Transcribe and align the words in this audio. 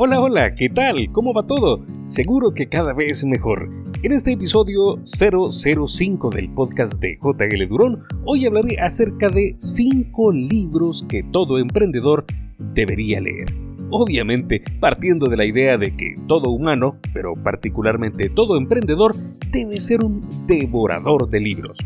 Hola, 0.00 0.20
hola, 0.20 0.54
¿qué 0.54 0.68
tal? 0.68 1.10
¿Cómo 1.10 1.34
va 1.34 1.44
todo? 1.44 1.84
Seguro 2.04 2.54
que 2.54 2.68
cada 2.68 2.92
vez 2.92 3.24
mejor. 3.24 3.68
En 4.04 4.12
este 4.12 4.30
episodio 4.30 5.00
005 5.02 6.30
del 6.30 6.54
podcast 6.54 7.00
de 7.00 7.18
JL 7.20 7.66
Durón, 7.66 8.04
hoy 8.24 8.46
hablaré 8.46 8.78
acerca 8.78 9.26
de 9.26 9.56
5 9.56 10.30
libros 10.30 11.04
que 11.08 11.24
todo 11.24 11.58
emprendedor 11.58 12.26
debería 12.60 13.20
leer. 13.20 13.48
Obviamente, 13.90 14.62
partiendo 14.78 15.28
de 15.28 15.36
la 15.36 15.46
idea 15.46 15.76
de 15.76 15.96
que 15.96 16.14
todo 16.28 16.52
humano, 16.52 17.00
pero 17.12 17.34
particularmente 17.34 18.30
todo 18.30 18.56
emprendedor, 18.56 19.16
debe 19.50 19.80
ser 19.80 20.04
un 20.04 20.24
devorador 20.46 21.28
de 21.28 21.40
libros. 21.40 21.76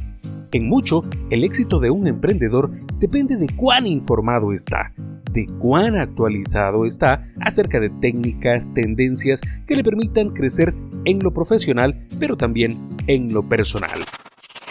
En 0.54 0.68
mucho, 0.68 1.02
el 1.30 1.44
éxito 1.44 1.80
de 1.80 1.90
un 1.90 2.06
emprendedor 2.06 2.70
depende 2.98 3.36
de 3.36 3.48
cuán 3.56 3.86
informado 3.86 4.52
está, 4.52 4.92
de 5.30 5.46
cuán 5.58 5.96
actualizado 5.96 6.84
está 6.84 7.26
acerca 7.40 7.80
de 7.80 7.88
técnicas, 7.88 8.70
tendencias 8.74 9.40
que 9.66 9.74
le 9.74 9.82
permitan 9.82 10.28
crecer 10.28 10.74
en 11.06 11.20
lo 11.20 11.32
profesional, 11.32 12.06
pero 12.20 12.36
también 12.36 12.76
en 13.06 13.32
lo 13.32 13.48
personal. 13.48 14.00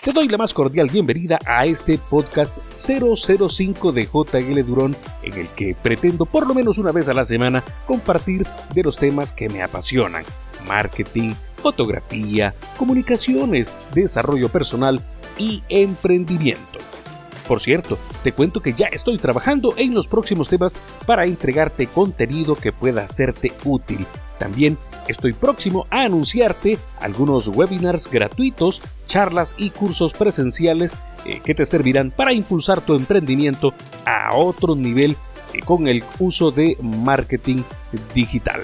Te 0.04 0.14
doy 0.14 0.28
la 0.28 0.38
más 0.38 0.54
cordial 0.54 0.88
bienvenida 0.88 1.40
a 1.48 1.66
este 1.66 1.98
podcast 1.98 2.56
005 2.70 3.92
de 3.92 4.06
JL 4.06 4.64
Durón, 4.64 4.96
en 5.24 5.34
el 5.34 5.48
que 5.50 5.76
pretendo 5.82 6.26
por 6.26 6.46
lo 6.46 6.54
menos 6.54 6.78
una 6.78 6.92
vez 6.92 7.10
a 7.10 7.16
la 7.16 7.26
semana 7.26 7.64
compartir 7.88 8.46
de 8.76 8.84
los 8.84 8.98
temas 8.98 9.34
que 9.34 9.50
me 9.50 9.64
apasionan. 9.64 10.26
Marketing, 10.68 11.34
fotografía, 11.62 12.54
comunicaciones, 12.78 13.74
desarrollo 13.94 14.50
personal 14.50 15.02
y 15.38 15.64
emprendimiento. 15.70 16.80
Por 17.48 17.60
cierto, 17.60 17.98
te 18.24 18.32
cuento 18.32 18.62
que 18.62 18.74
ya 18.74 18.88
estoy 18.88 19.18
trabajando 19.18 19.74
en 19.78 19.94
los 19.94 20.08
próximos 20.08 20.48
temas 20.48 20.78
para 21.06 21.26
entregarte 21.26 21.88
contenido 21.88 22.56
que 22.56 22.72
pueda 22.72 23.08
serte 23.08 23.52
útil. 23.66 24.06
También 24.38 24.78
estoy 25.08 25.34
próximo 25.34 25.86
a 25.90 26.04
anunciarte 26.04 26.78
algunos 27.00 27.48
webinars 27.50 28.10
gratuitos, 28.10 28.82
charlas 29.06 29.54
y 29.58 29.70
cursos 29.70 30.14
presenciales 30.14 30.98
eh, 31.26 31.42
que 31.44 31.54
te 31.54 31.66
servirán 31.66 32.12
para 32.12 32.34
impulsar 32.34 32.82
tu 32.82 32.96
emprendimiento 32.96 33.74
a 34.06 34.36
otro 34.36 34.76
nivel 34.76 35.18
eh, 35.54 35.60
con 35.60 35.88
el 35.88 36.04
uso 36.20 36.52
de 36.52 36.78
marketing 36.82 37.64
digital. 38.16 38.64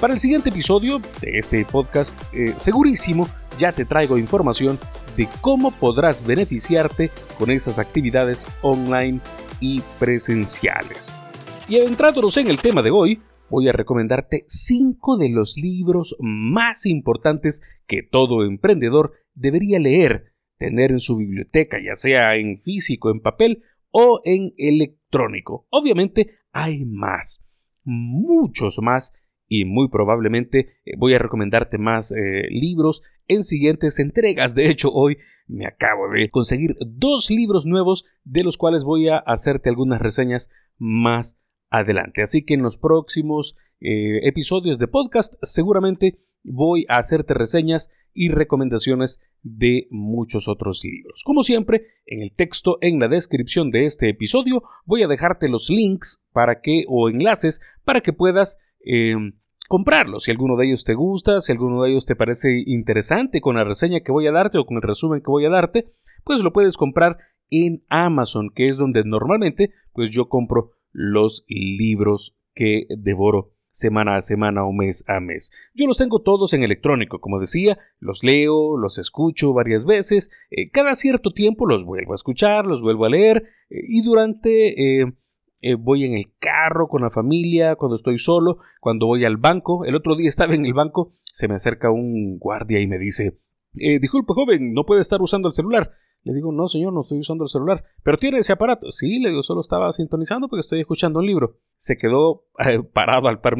Para 0.00 0.12
el 0.12 0.18
siguiente 0.18 0.50
episodio 0.50 0.98
de 1.22 1.38
este 1.38 1.64
podcast, 1.64 2.20
eh, 2.34 2.52
segurísimo 2.58 3.26
ya 3.56 3.72
te 3.72 3.86
traigo 3.86 4.18
información 4.18 4.78
de 5.16 5.26
cómo 5.40 5.70
podrás 5.70 6.26
beneficiarte 6.26 7.10
con 7.38 7.50
esas 7.50 7.78
actividades 7.78 8.46
online 8.60 9.20
y 9.58 9.80
presenciales. 9.98 11.18
Y 11.66 11.78
adentrándonos 11.78 12.36
en 12.36 12.48
el 12.48 12.58
tema 12.58 12.82
de 12.82 12.90
hoy, 12.90 13.22
voy 13.48 13.70
a 13.70 13.72
recomendarte 13.72 14.44
5 14.46 15.16
de 15.16 15.30
los 15.30 15.56
libros 15.56 16.14
más 16.20 16.84
importantes 16.84 17.62
que 17.86 18.02
todo 18.02 18.44
emprendedor 18.44 19.14
debería 19.34 19.78
leer, 19.78 20.34
tener 20.58 20.90
en 20.90 21.00
su 21.00 21.16
biblioteca, 21.16 21.78
ya 21.82 21.94
sea 21.94 22.36
en 22.36 22.58
físico, 22.58 23.10
en 23.10 23.20
papel 23.20 23.62
o 23.90 24.20
en 24.24 24.52
electrónico. 24.58 25.66
Obviamente 25.70 26.32
hay 26.52 26.84
más, 26.84 27.42
muchos 27.82 28.78
más 28.82 29.14
y 29.48 29.64
muy 29.64 29.88
probablemente 29.88 30.80
eh, 30.84 30.92
voy 30.98 31.14
a 31.14 31.18
recomendarte 31.18 31.78
más 31.78 32.12
eh, 32.12 32.48
libros 32.50 33.02
en 33.28 33.42
siguientes 33.42 33.98
entregas. 33.98 34.54
De 34.54 34.68
hecho, 34.68 34.92
hoy 34.92 35.18
me 35.46 35.66
acabo 35.66 36.08
de 36.10 36.30
conseguir 36.30 36.76
dos 36.80 37.30
libros 37.30 37.66
nuevos 37.66 38.04
de 38.24 38.42
los 38.42 38.56
cuales 38.56 38.84
voy 38.84 39.08
a 39.08 39.18
hacerte 39.18 39.68
algunas 39.68 40.00
reseñas 40.00 40.50
más 40.78 41.38
adelante. 41.70 42.22
Así 42.22 42.44
que 42.44 42.54
en 42.54 42.62
los 42.62 42.78
próximos 42.78 43.56
eh, 43.80 44.26
episodios 44.26 44.78
de 44.78 44.88
podcast 44.88 45.34
seguramente 45.42 46.18
voy 46.42 46.86
a 46.88 46.98
hacerte 46.98 47.34
reseñas 47.34 47.90
y 48.14 48.30
recomendaciones 48.30 49.20
de 49.42 49.86
muchos 49.90 50.48
otros 50.48 50.82
libros. 50.84 51.22
Como 51.24 51.42
siempre, 51.42 51.88
en 52.06 52.22
el 52.22 52.32
texto 52.32 52.78
en 52.80 52.98
la 52.98 53.08
descripción 53.08 53.70
de 53.70 53.84
este 53.84 54.08
episodio 54.08 54.62
voy 54.86 55.02
a 55.02 55.08
dejarte 55.08 55.48
los 55.48 55.68
links 55.68 56.24
para 56.32 56.60
que 56.60 56.84
o 56.88 57.10
enlaces 57.10 57.60
para 57.84 58.00
que 58.00 58.12
puedas 58.12 58.56
Em, 58.86 59.32
comprarlo. 59.68 60.20
Si 60.20 60.30
alguno 60.30 60.56
de 60.56 60.66
ellos 60.66 60.84
te 60.84 60.94
gusta, 60.94 61.40
si 61.40 61.50
alguno 61.50 61.82
de 61.82 61.90
ellos 61.90 62.06
te 62.06 62.14
parece 62.14 62.62
interesante 62.66 63.40
con 63.40 63.56
la 63.56 63.64
reseña 63.64 64.00
que 64.00 64.12
voy 64.12 64.28
a 64.28 64.32
darte 64.32 64.58
o 64.58 64.64
con 64.64 64.76
el 64.76 64.82
resumen 64.82 65.20
que 65.20 65.30
voy 65.30 65.44
a 65.44 65.50
darte, 65.50 65.92
pues 66.24 66.40
lo 66.40 66.52
puedes 66.52 66.76
comprar 66.76 67.18
en 67.50 67.84
Amazon, 67.88 68.50
que 68.54 68.68
es 68.68 68.76
donde 68.76 69.02
normalmente 69.04 69.72
pues 69.92 70.10
yo 70.10 70.28
compro 70.28 70.70
los 70.92 71.44
libros 71.48 72.38
que 72.54 72.86
devoro 72.96 73.52
semana 73.70 74.16
a 74.16 74.20
semana 74.20 74.64
o 74.64 74.72
mes 74.72 75.04
a 75.06 75.20
mes. 75.20 75.52
Yo 75.74 75.86
los 75.86 75.98
tengo 75.98 76.22
todos 76.22 76.54
en 76.54 76.62
electrónico, 76.62 77.20
como 77.20 77.38
decía, 77.38 77.76
los 77.98 78.24
leo, 78.24 78.78
los 78.78 78.98
escucho 78.98 79.52
varias 79.52 79.84
veces, 79.84 80.30
eh, 80.50 80.70
cada 80.70 80.94
cierto 80.94 81.32
tiempo 81.32 81.66
los 81.66 81.84
vuelvo 81.84 82.12
a 82.12 82.14
escuchar, 82.14 82.66
los 82.66 82.80
vuelvo 82.80 83.04
a 83.04 83.10
leer 83.10 83.44
eh, 83.68 83.80
y 83.86 84.00
durante 84.00 85.00
eh, 85.00 85.12
eh, 85.60 85.74
voy 85.74 86.04
en 86.04 86.14
el 86.14 86.32
carro 86.38 86.88
con 86.88 87.02
la 87.02 87.10
familia, 87.10 87.76
cuando 87.76 87.96
estoy 87.96 88.18
solo, 88.18 88.58
cuando 88.80 89.06
voy 89.06 89.24
al 89.24 89.36
banco. 89.36 89.84
El 89.84 89.94
otro 89.94 90.16
día 90.16 90.28
estaba 90.28 90.54
en 90.54 90.66
el 90.66 90.74
banco, 90.74 91.12
se 91.24 91.48
me 91.48 91.54
acerca 91.54 91.90
un 91.90 92.38
guardia 92.38 92.80
y 92.80 92.86
me 92.86 92.98
dice, 92.98 93.38
eh, 93.74 93.98
disculpe 93.98 94.32
joven, 94.34 94.72
no 94.72 94.84
puede 94.84 95.00
estar 95.00 95.20
usando 95.22 95.48
el 95.48 95.54
celular. 95.54 95.92
Le 96.22 96.34
digo, 96.34 96.50
no 96.52 96.66
señor, 96.66 96.92
no 96.92 97.02
estoy 97.02 97.20
usando 97.20 97.44
el 97.44 97.48
celular. 97.48 97.84
Pero 98.02 98.18
tiene 98.18 98.38
ese 98.38 98.52
aparato. 98.52 98.90
Sí, 98.90 99.20
le 99.20 99.28
digo, 99.28 99.42
solo 99.42 99.60
estaba 99.60 99.92
sintonizando 99.92 100.48
porque 100.48 100.60
estoy 100.60 100.80
escuchando 100.80 101.20
un 101.20 101.26
libro. 101.26 101.58
Se 101.76 101.96
quedó 101.96 102.46
eh, 102.66 102.82
parado 102.82 103.28
al 103.28 103.40
par 103.40 103.56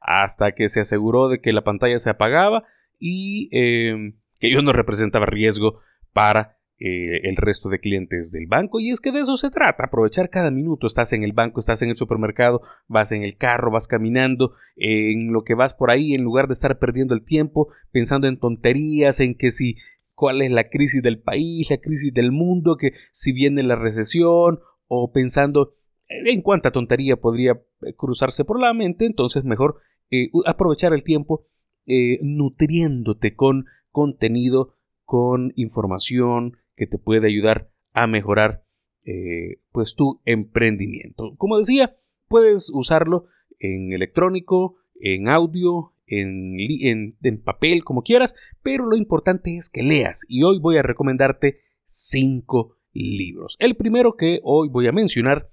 hasta 0.00 0.52
que 0.52 0.68
se 0.68 0.80
aseguró 0.80 1.28
de 1.28 1.40
que 1.40 1.52
la 1.52 1.62
pantalla 1.62 1.98
se 1.98 2.10
apagaba 2.10 2.64
y 2.98 3.50
que 3.50 4.50
yo 4.50 4.62
no 4.62 4.72
representaba 4.72 5.26
riesgo 5.26 5.80
para 6.14 6.55
eh, 6.78 7.26
el 7.26 7.36
resto 7.36 7.70
de 7.70 7.80
clientes 7.80 8.32
del 8.32 8.46
banco. 8.48 8.80
Y 8.80 8.90
es 8.90 9.00
que 9.00 9.10
de 9.10 9.20
eso 9.20 9.36
se 9.36 9.48
trata, 9.48 9.84
aprovechar 9.84 10.28
cada 10.28 10.50
minuto. 10.50 10.86
Estás 10.86 11.14
en 11.14 11.22
el 11.22 11.32
banco, 11.32 11.60
estás 11.60 11.80
en 11.80 11.88
el 11.88 11.96
supermercado, 11.96 12.60
vas 12.86 13.12
en 13.12 13.22
el 13.22 13.38
carro, 13.38 13.70
vas 13.70 13.88
caminando, 13.88 14.52
en 14.76 15.32
lo 15.32 15.42
que 15.42 15.54
vas 15.54 15.72
por 15.72 15.90
ahí, 15.90 16.12
en 16.12 16.22
lugar 16.22 16.48
de 16.48 16.52
estar 16.52 16.78
perdiendo 16.78 17.14
el 17.14 17.24
tiempo 17.24 17.68
pensando 17.92 18.26
en 18.26 18.38
tonterías, 18.38 19.20
en 19.20 19.36
que 19.36 19.52
si 19.52 19.76
cuál 20.14 20.42
es 20.42 20.50
la 20.50 20.68
crisis 20.68 21.02
del 21.02 21.18
país, 21.18 21.70
la 21.70 21.78
crisis 21.78 22.12
del 22.12 22.30
mundo, 22.30 22.76
que 22.76 22.92
si 23.10 23.32
viene 23.32 23.62
la 23.62 23.76
recesión, 23.76 24.60
o 24.86 25.12
pensando 25.12 25.76
en 26.08 26.42
cuánta 26.42 26.72
tontería 26.72 27.16
podría 27.16 27.52
eh, 27.52 27.94
cruzarse 27.96 28.44
por 28.44 28.60
la 28.60 28.74
mente, 28.74 29.06
entonces 29.06 29.44
mejor 29.44 29.76
eh, 30.10 30.28
aprovechar 30.44 30.92
el 30.92 31.04
tiempo 31.04 31.46
nutriéndote 31.88 33.36
con 33.36 33.64
contenido, 33.92 34.74
con 35.04 35.52
información, 35.54 36.58
que 36.76 36.86
te 36.86 36.98
puede 36.98 37.26
ayudar 37.26 37.70
a 37.92 38.06
mejorar 38.06 38.64
eh, 39.04 39.60
pues 39.72 39.94
tu 39.94 40.20
emprendimiento. 40.24 41.34
Como 41.36 41.58
decía, 41.58 41.96
puedes 42.28 42.70
usarlo 42.72 43.26
en 43.58 43.92
electrónico, 43.92 44.76
en 45.00 45.28
audio, 45.28 45.94
en, 46.06 47.16
en, 47.22 47.42
papel, 47.42 47.84
como 47.84 48.02
quieras, 48.02 48.34
pero 48.62 48.86
lo 48.86 48.96
importante 48.96 49.56
es 49.56 49.68
que 49.68 49.82
leas 49.82 50.24
y 50.28 50.42
hoy 50.42 50.58
voy 50.60 50.76
a 50.76 50.82
recomendarte 50.82 51.60
cinco 51.84 52.76
libros. 52.92 53.56
El 53.58 53.76
primero 53.76 54.16
que 54.16 54.40
hoy 54.42 54.68
voy 54.68 54.88
a 54.88 54.92
mencionar 54.92 55.50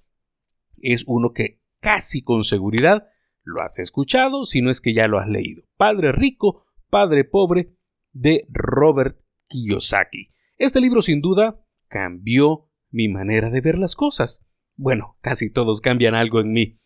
es 0.81 1.03
uno 1.07 1.33
que 1.33 1.59
casi 1.79 2.21
con 2.21 2.43
seguridad 2.43 3.07
lo 3.43 3.61
has 3.61 3.79
escuchado, 3.79 4.45
si 4.45 4.61
no 4.61 4.69
es 4.69 4.79
que 4.79 4.93
ya 4.93 5.07
lo 5.07 5.19
has 5.19 5.27
leído. 5.27 5.63
Padre 5.77 6.11
Rico, 6.11 6.65
Padre 6.89 7.23
Pobre 7.23 7.75
de 8.13 8.45
Robert 8.49 9.19
Kiyosaki. 9.47 10.32
Este 10.57 10.79
libro 10.79 11.01
sin 11.01 11.21
duda 11.21 11.63
cambió 11.87 12.69
mi 12.91 13.07
manera 13.07 13.49
de 13.49 13.61
ver 13.61 13.77
las 13.77 13.95
cosas. 13.95 14.45
Bueno, 14.75 15.17
casi 15.21 15.49
todos 15.49 15.81
cambian 15.81 16.15
algo 16.15 16.39
en 16.39 16.51
mí. 16.51 16.79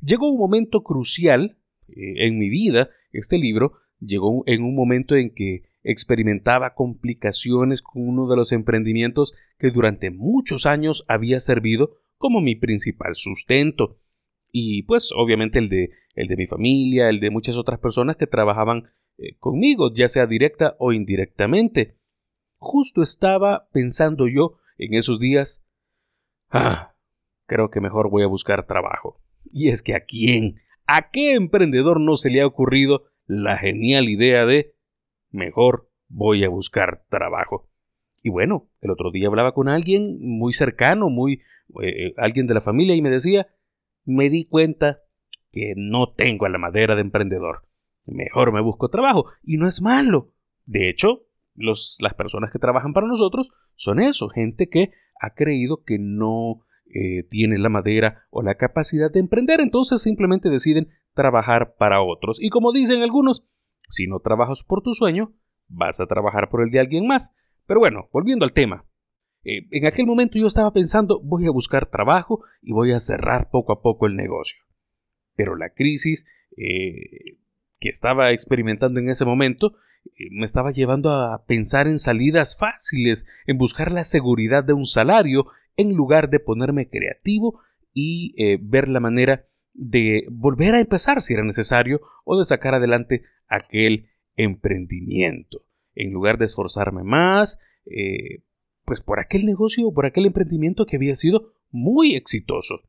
Llegó 0.00 0.30
un 0.30 0.38
momento 0.38 0.82
crucial 0.82 1.58
eh, 1.88 2.26
en 2.26 2.38
mi 2.38 2.48
vida, 2.48 2.90
este 3.12 3.38
libro 3.38 3.72
llegó 4.00 4.44
en 4.46 4.62
un 4.62 4.74
momento 4.74 5.16
en 5.16 5.34
que 5.34 5.62
experimentaba 5.82 6.74
complicaciones 6.74 7.82
con 7.82 8.06
uno 8.06 8.28
de 8.28 8.36
los 8.36 8.52
emprendimientos 8.52 9.32
que 9.58 9.70
durante 9.70 10.10
muchos 10.10 10.66
años 10.66 11.04
había 11.08 11.40
servido 11.40 11.96
como 12.16 12.40
mi 12.40 12.56
principal 12.56 13.14
sustento. 13.14 13.98
Y 14.50 14.82
pues 14.84 15.10
obviamente 15.16 15.58
el 15.58 15.68
de, 15.68 15.90
el 16.14 16.28
de 16.28 16.36
mi 16.36 16.46
familia, 16.46 17.08
el 17.08 17.20
de 17.20 17.30
muchas 17.30 17.56
otras 17.56 17.78
personas 17.80 18.16
que 18.16 18.26
trabajaban 18.26 18.90
eh, 19.18 19.36
conmigo, 19.38 19.92
ya 19.92 20.08
sea 20.08 20.26
directa 20.26 20.76
o 20.78 20.92
indirectamente. 20.92 21.97
Justo 22.58 23.02
estaba 23.02 23.68
pensando 23.72 24.28
yo 24.28 24.58
en 24.76 24.94
esos 24.94 25.18
días, 25.18 25.64
ah, 26.50 26.94
creo 27.46 27.70
que 27.70 27.80
mejor 27.80 28.10
voy 28.10 28.22
a 28.22 28.28
buscar 28.28 28.66
trabajo. 28.66 29.20
Y 29.50 29.70
es 29.70 29.82
que 29.82 29.94
a 29.94 30.04
quién, 30.04 30.60
a 30.86 31.10
qué 31.10 31.34
emprendedor 31.34 32.00
no 32.00 32.16
se 32.16 32.30
le 32.30 32.40
ha 32.40 32.46
ocurrido 32.46 33.04
la 33.26 33.56
genial 33.58 34.08
idea 34.08 34.44
de 34.44 34.74
mejor 35.30 35.90
voy 36.08 36.44
a 36.44 36.48
buscar 36.48 37.04
trabajo. 37.08 37.68
Y 38.22 38.30
bueno, 38.30 38.68
el 38.80 38.90
otro 38.90 39.10
día 39.10 39.28
hablaba 39.28 39.52
con 39.52 39.68
alguien 39.68 40.18
muy 40.20 40.52
cercano, 40.52 41.08
muy 41.08 41.42
eh, 41.82 42.14
alguien 42.16 42.46
de 42.46 42.54
la 42.54 42.60
familia 42.60 42.94
y 42.94 43.02
me 43.02 43.10
decía, 43.10 43.46
me 44.04 44.30
di 44.30 44.46
cuenta 44.46 45.02
que 45.52 45.74
no 45.76 46.12
tengo 46.12 46.48
la 46.48 46.58
madera 46.58 46.94
de 46.94 47.02
emprendedor. 47.02 47.68
Mejor 48.04 48.52
me 48.52 48.62
busco 48.62 48.88
trabajo 48.88 49.26
y 49.42 49.58
no 49.58 49.68
es 49.68 49.82
malo. 49.82 50.32
De 50.64 50.88
hecho, 50.88 51.27
las 51.58 52.14
personas 52.16 52.50
que 52.52 52.58
trabajan 52.58 52.92
para 52.92 53.06
nosotros 53.06 53.52
son 53.74 54.00
eso, 54.00 54.28
gente 54.28 54.68
que 54.68 54.90
ha 55.20 55.34
creído 55.34 55.82
que 55.84 55.98
no 55.98 56.64
eh, 56.86 57.24
tiene 57.28 57.58
la 57.58 57.68
madera 57.68 58.26
o 58.30 58.42
la 58.42 58.54
capacidad 58.54 59.10
de 59.10 59.20
emprender, 59.20 59.60
entonces 59.60 60.00
simplemente 60.00 60.48
deciden 60.48 60.88
trabajar 61.14 61.74
para 61.76 62.00
otros. 62.00 62.38
Y 62.40 62.50
como 62.50 62.72
dicen 62.72 63.02
algunos, 63.02 63.44
si 63.88 64.06
no 64.06 64.20
trabajas 64.20 64.64
por 64.64 64.82
tu 64.82 64.94
sueño, 64.94 65.34
vas 65.68 66.00
a 66.00 66.06
trabajar 66.06 66.48
por 66.48 66.62
el 66.62 66.70
de 66.70 66.80
alguien 66.80 67.06
más. 67.06 67.34
Pero 67.66 67.80
bueno, 67.80 68.08
volviendo 68.12 68.44
al 68.44 68.52
tema. 68.52 68.86
Eh, 69.44 69.66
en 69.70 69.86
aquel 69.86 70.06
momento 70.06 70.38
yo 70.38 70.46
estaba 70.46 70.72
pensando, 70.72 71.20
voy 71.22 71.46
a 71.46 71.50
buscar 71.50 71.90
trabajo 71.90 72.42
y 72.62 72.72
voy 72.72 72.92
a 72.92 73.00
cerrar 73.00 73.50
poco 73.50 73.72
a 73.72 73.82
poco 73.82 74.06
el 74.06 74.16
negocio. 74.16 74.62
Pero 75.36 75.56
la 75.56 75.70
crisis 75.70 76.24
eh, 76.56 77.38
que 77.78 77.88
estaba 77.90 78.32
experimentando 78.32 78.98
en 78.98 79.08
ese 79.08 79.24
momento 79.24 79.74
me 80.30 80.44
estaba 80.44 80.70
llevando 80.70 81.10
a 81.10 81.44
pensar 81.46 81.86
en 81.86 81.98
salidas 81.98 82.56
fáciles, 82.56 83.26
en 83.46 83.58
buscar 83.58 83.92
la 83.92 84.04
seguridad 84.04 84.64
de 84.64 84.72
un 84.72 84.84
salario, 84.84 85.46
en 85.76 85.94
lugar 85.94 86.28
de 86.30 86.40
ponerme 86.40 86.88
creativo 86.88 87.60
y 87.94 88.34
ver 88.60 88.88
la 88.88 89.00
manera 89.00 89.46
de 89.74 90.24
volver 90.30 90.74
a 90.74 90.80
empezar 90.80 91.22
si 91.22 91.34
era 91.34 91.44
necesario 91.44 92.00
o 92.24 92.36
de 92.36 92.44
sacar 92.44 92.74
adelante 92.74 93.22
aquel 93.46 94.08
emprendimiento. 94.36 95.64
En 95.94 96.12
lugar 96.12 96.38
de 96.38 96.46
esforzarme 96.46 97.04
más, 97.04 97.58
eh, 97.86 98.42
pues 98.84 99.00
por 99.00 99.20
aquel 99.20 99.44
negocio, 99.44 99.92
por 99.92 100.06
aquel 100.06 100.26
emprendimiento 100.26 100.86
que 100.86 100.96
había 100.96 101.14
sido 101.14 101.52
muy 101.70 102.14
exitoso. 102.14 102.80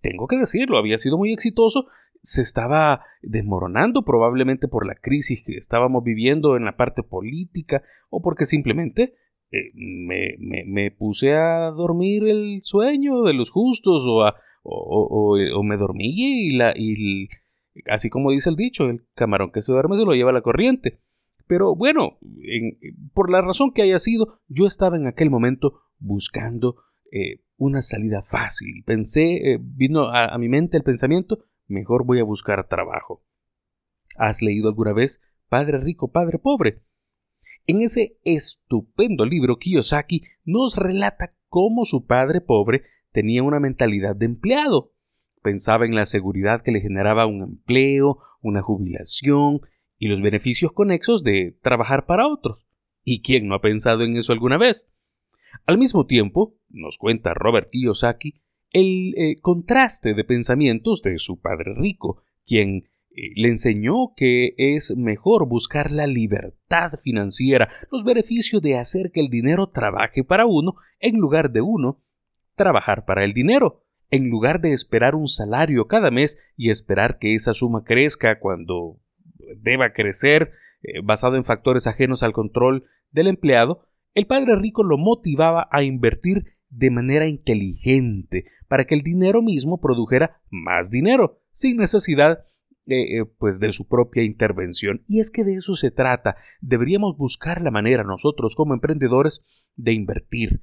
Tengo 0.00 0.26
que 0.28 0.36
decirlo, 0.36 0.78
había 0.78 0.98
sido 0.98 1.18
muy 1.18 1.32
exitoso, 1.32 1.86
se 2.22 2.42
estaba 2.42 3.04
desmoronando 3.22 4.02
probablemente 4.02 4.68
por 4.68 4.86
la 4.86 4.94
crisis 4.94 5.42
que 5.44 5.56
estábamos 5.56 6.04
viviendo 6.04 6.56
en 6.56 6.64
la 6.64 6.76
parte 6.76 7.02
política 7.02 7.82
o 8.10 8.20
porque 8.20 8.44
simplemente 8.44 9.14
eh, 9.50 9.72
me, 10.36 10.90
puse 10.92 11.34
a 11.34 11.70
dormir 11.70 12.24
el 12.28 12.60
sueño 12.62 13.22
de 13.22 13.34
los 13.34 13.50
justos 13.50 14.04
o, 14.06 14.32
o, 14.62 15.62
me 15.62 15.76
dormí 15.76 16.48
y, 16.48 16.56
la, 16.56 16.72
y 16.76 17.28
así 17.86 18.10
como 18.10 18.30
dice 18.30 18.50
el 18.50 18.56
dicho, 18.56 18.88
el 18.88 19.06
camarón 19.14 19.50
que 19.50 19.60
se 19.60 19.72
duerme 19.72 19.96
se 19.96 20.04
lo 20.04 20.14
lleva 20.14 20.32
la 20.32 20.42
corriente. 20.42 21.00
Pero 21.46 21.74
bueno, 21.74 22.18
por 23.12 23.28
la 23.28 23.42
razón 23.42 23.72
que 23.72 23.82
haya 23.82 23.98
sido, 23.98 24.38
yo 24.46 24.66
estaba 24.66 24.96
en 24.96 25.08
aquel 25.08 25.30
momento 25.30 25.80
buscando 25.98 26.76
eh, 27.10 27.40
una 27.56 27.82
salida 27.82 28.22
fácil 28.22 28.84
pensé, 28.86 29.54
eh, 29.54 29.58
vino 29.60 30.04
a, 30.10 30.32
a 30.32 30.38
mi 30.38 30.48
mente 30.48 30.76
el 30.76 30.84
pensamiento, 30.84 31.44
mejor 31.70 32.04
voy 32.04 32.20
a 32.20 32.24
buscar 32.24 32.68
trabajo. 32.68 33.24
¿Has 34.16 34.42
leído 34.42 34.68
alguna 34.68 34.92
vez 34.92 35.22
Padre 35.48 35.78
Rico, 35.78 36.12
Padre 36.12 36.38
Pobre? 36.38 36.82
En 37.66 37.82
ese 37.82 38.18
estupendo 38.24 39.24
libro, 39.24 39.58
Kiyosaki 39.58 40.24
nos 40.44 40.76
relata 40.76 41.34
cómo 41.48 41.84
su 41.84 42.06
padre 42.06 42.40
pobre 42.40 42.82
tenía 43.12 43.42
una 43.42 43.60
mentalidad 43.60 44.16
de 44.16 44.26
empleado. 44.26 44.92
Pensaba 45.42 45.86
en 45.86 45.94
la 45.94 46.06
seguridad 46.06 46.62
que 46.62 46.72
le 46.72 46.80
generaba 46.80 47.26
un 47.26 47.42
empleo, 47.42 48.18
una 48.42 48.62
jubilación 48.62 49.60
y 49.98 50.08
los 50.08 50.20
beneficios 50.20 50.72
conexos 50.72 51.22
de 51.22 51.56
trabajar 51.62 52.06
para 52.06 52.26
otros. 52.26 52.66
¿Y 53.04 53.22
quién 53.22 53.46
no 53.46 53.54
ha 53.54 53.60
pensado 53.60 54.02
en 54.02 54.16
eso 54.16 54.32
alguna 54.32 54.58
vez? 54.58 54.88
Al 55.66 55.78
mismo 55.78 56.06
tiempo, 56.06 56.56
nos 56.68 56.98
cuenta 56.98 57.34
Robert 57.34 57.68
Kiyosaki, 57.70 58.40
el 58.70 59.14
eh, 59.16 59.40
contraste 59.40 60.14
de 60.14 60.24
pensamientos 60.24 61.02
de 61.02 61.18
su 61.18 61.40
padre 61.40 61.74
rico, 61.74 62.22
quien 62.46 62.88
eh, 63.10 63.32
le 63.34 63.48
enseñó 63.48 64.14
que 64.16 64.54
es 64.56 64.96
mejor 64.96 65.48
buscar 65.48 65.90
la 65.90 66.06
libertad 66.06 66.92
financiera, 67.02 67.68
los 67.90 68.04
beneficios 68.04 68.62
de 68.62 68.78
hacer 68.78 69.10
que 69.12 69.20
el 69.20 69.28
dinero 69.28 69.68
trabaje 69.68 70.24
para 70.24 70.46
uno 70.46 70.74
en 71.00 71.16
lugar 71.16 71.50
de 71.50 71.60
uno 71.60 72.02
trabajar 72.54 73.04
para 73.04 73.24
el 73.24 73.32
dinero, 73.32 73.82
en 74.10 74.28
lugar 74.28 74.60
de 74.60 74.72
esperar 74.72 75.14
un 75.14 75.26
salario 75.26 75.86
cada 75.86 76.10
mes 76.10 76.38
y 76.56 76.70
esperar 76.70 77.18
que 77.18 77.34
esa 77.34 77.52
suma 77.52 77.84
crezca 77.84 78.38
cuando 78.38 79.00
deba 79.56 79.92
crecer 79.92 80.52
eh, 80.82 81.00
basado 81.02 81.36
en 81.36 81.44
factores 81.44 81.86
ajenos 81.86 82.22
al 82.22 82.32
control 82.32 82.84
del 83.10 83.26
empleado, 83.26 83.86
el 84.14 84.26
padre 84.26 84.56
rico 84.56 84.82
lo 84.82 84.98
motivaba 84.98 85.68
a 85.70 85.82
invertir 85.82 86.56
de 86.70 86.90
manera 86.90 87.26
inteligente 87.26 88.46
para 88.68 88.86
que 88.86 88.94
el 88.94 89.02
dinero 89.02 89.42
mismo 89.42 89.80
produjera 89.80 90.40
más 90.50 90.90
dinero, 90.90 91.40
sin 91.52 91.76
necesidad 91.76 92.44
eh, 92.86 93.24
pues 93.38 93.60
de 93.60 93.72
su 93.72 93.86
propia 93.86 94.22
intervención. 94.22 95.04
Y 95.06 95.20
es 95.20 95.30
que 95.30 95.44
de 95.44 95.54
eso 95.54 95.74
se 95.74 95.90
trata. 95.90 96.36
Deberíamos 96.60 97.16
buscar 97.16 97.60
la 97.62 97.70
manera 97.70 98.04
nosotros 98.04 98.54
como 98.56 98.74
emprendedores 98.74 99.44
de 99.76 99.92
invertir, 99.92 100.62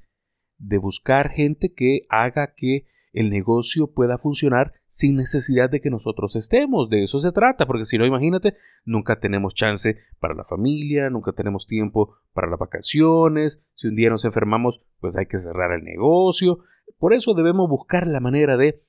de 0.58 0.78
buscar 0.78 1.30
gente 1.30 1.72
que 1.72 2.06
haga 2.08 2.54
que 2.56 2.86
el 3.12 3.30
negocio 3.30 3.92
pueda 3.92 4.18
funcionar 4.18 4.72
sin 4.86 5.16
necesidad 5.16 5.70
de 5.70 5.80
que 5.80 5.90
nosotros 5.90 6.36
estemos. 6.36 6.88
De 6.88 7.02
eso 7.02 7.18
se 7.18 7.32
trata, 7.32 7.66
porque 7.66 7.84
si 7.84 7.98
no, 7.98 8.06
imagínate, 8.06 8.56
nunca 8.84 9.18
tenemos 9.18 9.54
chance 9.54 9.96
para 10.20 10.34
la 10.34 10.44
familia, 10.44 11.10
nunca 11.10 11.32
tenemos 11.32 11.66
tiempo 11.66 12.16
para 12.32 12.48
las 12.48 12.58
vacaciones. 12.58 13.62
Si 13.74 13.88
un 13.88 13.96
día 13.96 14.10
nos 14.10 14.24
enfermamos, 14.24 14.84
pues 15.00 15.16
hay 15.16 15.26
que 15.26 15.38
cerrar 15.38 15.72
el 15.72 15.84
negocio. 15.84 16.58
Por 16.98 17.14
eso 17.14 17.34
debemos 17.34 17.68
buscar 17.68 18.06
la 18.06 18.20
manera 18.20 18.56
de 18.56 18.82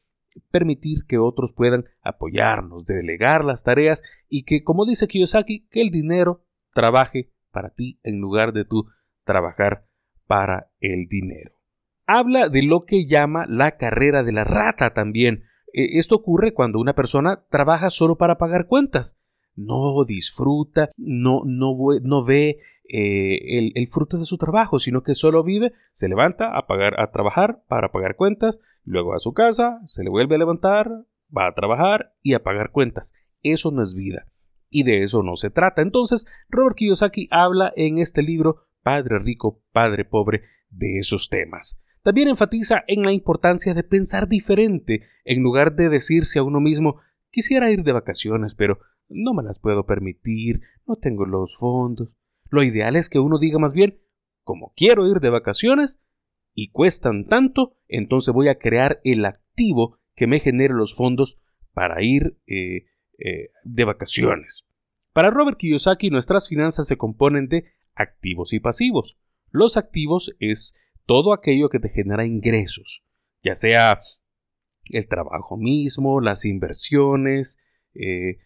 permitir 0.52 1.06
que 1.08 1.18
otros 1.18 1.54
puedan 1.54 1.86
apoyarnos, 2.02 2.86
de 2.86 2.96
delegar 2.96 3.44
las 3.44 3.64
tareas 3.64 4.04
y 4.30 4.44
que, 4.44 4.64
como 4.64 4.86
dice 4.86 5.08
Kiyosaki, 5.08 5.68
que 5.70 5.82
el 5.82 5.90
dinero 5.90 6.46
trabaje 6.74 7.32
para 7.52 7.72
ti 7.72 8.00
en 8.04 8.20
lugar 8.20 8.54
de 8.54 8.66
tú 8.66 8.86
trabajar 9.24 9.86
para 10.28 10.72
el 10.80 11.08
dinero 11.08 11.59
habla 12.10 12.50
de 12.50 12.64
lo 12.64 12.86
que 12.86 13.06
llama 13.06 13.46
la 13.48 13.78
carrera 13.78 14.24
de 14.24 14.32
la 14.32 14.44
rata 14.44 14.94
también. 14.94 15.44
E, 15.74 16.00
esto 16.00 16.16
ocurre 16.16 16.54
cuando 16.54 16.80
una 16.80 16.94
persona 16.94 17.46
trabaja 17.50 17.90
solo 17.90 18.18
para 18.18 18.38
pagar 18.38 18.66
cuentas. 18.66 19.20
No 19.56 20.04
disfruta, 20.06 20.90
no, 20.98 21.42
no, 21.46 21.76
no 22.02 22.24
ve 22.24 22.60
eh, 22.88 23.58
el, 23.58 23.72
el, 23.76 23.88
fruto 23.88 24.18
de 24.18 24.26
su 24.26 24.38
trabajo, 24.38 24.80
sino 24.80 25.04
que 25.04 25.14
solo 25.14 25.44
vive, 25.44 25.74
se 25.94 26.08
levanta 26.08 26.58
a, 26.58 26.66
pagar, 26.66 27.00
a 27.00 27.12
trabajar 27.12 27.62
para 27.68 27.92
pagar 27.92 28.16
cuentas, 28.16 28.60
luego 28.84 29.14
a 29.14 29.20
su 29.20 29.34
casa, 29.34 29.80
se 29.86 30.04
le 30.04 30.10
vuelve 30.10 30.36
a 30.36 30.40
levantar, 30.40 30.90
va 31.36 31.48
a 31.48 31.54
trabajar 31.54 32.14
y 32.24 32.34
a 32.34 32.42
pagar 32.42 32.72
cuentas. 32.72 33.14
Eso 33.44 33.72
no 33.72 33.84
es 33.84 33.94
vida. 33.94 34.26
Y 34.70 34.84
de 34.84 35.04
eso 35.04 35.24
no 35.24 35.36
se 35.36 35.50
trata. 35.50 35.82
Entonces, 35.82 36.26
Robert 36.50 36.78
Kiyosaki 36.78 37.28
habla 37.32 37.72
en 37.76 37.98
este 38.00 38.24
libro, 38.24 38.68
Padre 38.82 39.20
Rico, 39.20 39.62
Padre 39.72 40.06
Pobre, 40.06 40.44
de 40.70 40.98
esos 40.98 41.30
temas. 41.30 41.80
También 42.10 42.30
enfatiza 42.30 42.84
en 42.88 43.04
la 43.04 43.12
importancia 43.12 43.76
de 43.76 43.84
pensar 43.84 44.28
diferente, 44.28 45.04
en 45.26 45.44
lugar 45.44 45.76
de 45.76 45.90
decirse 45.90 46.40
a 46.40 46.44
uno 46.44 46.60
mismo 46.60 47.00
quisiera 47.30 47.70
ir 47.70 47.84
de 47.84 47.92
vacaciones, 47.92 48.56
pero 48.56 48.80
no 49.10 49.36
me 49.36 49.44
las 49.44 49.60
puedo 49.60 49.86
permitir, 49.86 50.62
no 50.88 50.96
tengo 50.96 51.28
los 51.28 51.56
fondos. 51.56 52.10
Lo 52.50 52.64
ideal 52.64 52.96
es 52.96 53.10
que 53.10 53.20
uno 53.20 53.38
diga 53.38 53.60
más 53.60 53.76
bien, 53.76 54.00
como 54.44 54.74
quiero 54.76 55.06
ir 55.06 55.20
de 55.20 55.30
vacaciones 55.30 56.02
y 56.56 56.70
cuestan 56.72 57.28
tanto, 57.28 57.78
entonces 57.88 58.34
voy 58.34 58.48
a 58.48 58.58
crear 58.58 59.02
el 59.04 59.24
activo 59.24 60.00
que 60.16 60.26
me 60.26 60.40
genere 60.40 60.74
los 60.74 60.96
fondos 60.96 61.40
para 61.76 62.02
ir 62.02 62.40
eh, 62.48 62.88
eh, 63.20 63.52
de 63.64 63.84
vacaciones. 63.84 64.66
Para 65.14 65.30
Robert 65.30 65.60
Kiyosaki, 65.60 66.10
nuestras 66.10 66.50
finanzas 66.50 66.88
se 66.88 66.98
componen 66.98 67.50
de 67.50 67.66
activos 67.94 68.52
y 68.54 68.60
pasivos. 68.60 69.20
Los 69.52 69.78
activos 69.78 70.36
es 70.40 70.74
todo 71.10 71.34
aquello 71.34 71.70
que 71.70 71.80
te 71.80 71.90
genera 71.90 72.24
ingresos, 72.24 73.04
ya 73.44 73.56
sea 73.56 74.00
el 74.92 75.08
trabajo 75.08 75.58
mismo, 75.58 76.22
las 76.22 76.46
inversiones, 76.46 77.58
eh, 77.96 78.38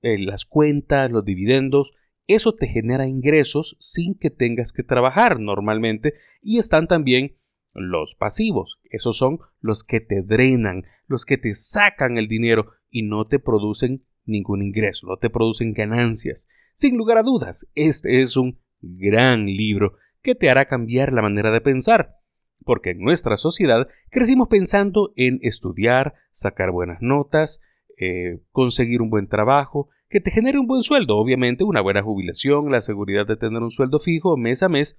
eh, 0.00 0.18
las 0.20 0.44
cuentas, 0.44 1.10
los 1.10 1.24
dividendos, 1.24 1.90
eso 2.28 2.54
te 2.54 2.68
genera 2.68 3.08
ingresos 3.08 3.76
sin 3.80 4.14
que 4.14 4.30
tengas 4.30 4.70
que 4.72 4.84
trabajar 4.84 5.40
normalmente 5.40 6.14
y 6.40 6.58
están 6.58 6.86
también 6.86 7.38
los 7.74 8.14
pasivos, 8.14 8.78
esos 8.84 9.16
son 9.16 9.40
los 9.60 9.82
que 9.82 9.98
te 9.98 10.22
drenan, 10.22 10.84
los 11.08 11.24
que 11.24 11.38
te 11.38 11.54
sacan 11.54 12.18
el 12.18 12.28
dinero 12.28 12.70
y 12.88 13.02
no 13.02 13.26
te 13.26 13.40
producen 13.40 14.04
ningún 14.24 14.62
ingreso, 14.62 15.08
no 15.08 15.16
te 15.16 15.28
producen 15.28 15.72
ganancias. 15.72 16.46
Sin 16.72 16.96
lugar 16.96 17.18
a 17.18 17.24
dudas, 17.24 17.66
este 17.74 18.20
es 18.20 18.36
un 18.36 18.60
gran 18.80 19.46
libro 19.46 19.96
que 20.22 20.34
te 20.34 20.50
hará 20.50 20.66
cambiar 20.66 21.12
la 21.12 21.22
manera 21.22 21.50
de 21.50 21.60
pensar, 21.60 22.16
porque 22.64 22.90
en 22.90 23.00
nuestra 23.00 23.36
sociedad 23.36 23.88
crecimos 24.10 24.48
pensando 24.48 25.12
en 25.16 25.38
estudiar, 25.42 26.14
sacar 26.32 26.70
buenas 26.70 27.00
notas, 27.00 27.60
eh, 27.98 28.40
conseguir 28.52 29.02
un 29.02 29.10
buen 29.10 29.28
trabajo, 29.28 29.88
que 30.08 30.20
te 30.20 30.30
genere 30.30 30.58
un 30.58 30.66
buen 30.66 30.82
sueldo, 30.82 31.16
obviamente 31.16 31.64
una 31.64 31.80
buena 31.80 32.02
jubilación, 32.02 32.70
la 32.70 32.80
seguridad 32.80 33.26
de 33.26 33.36
tener 33.36 33.62
un 33.62 33.70
sueldo 33.70 33.98
fijo 33.98 34.36
mes 34.36 34.62
a 34.62 34.68
mes, 34.68 34.98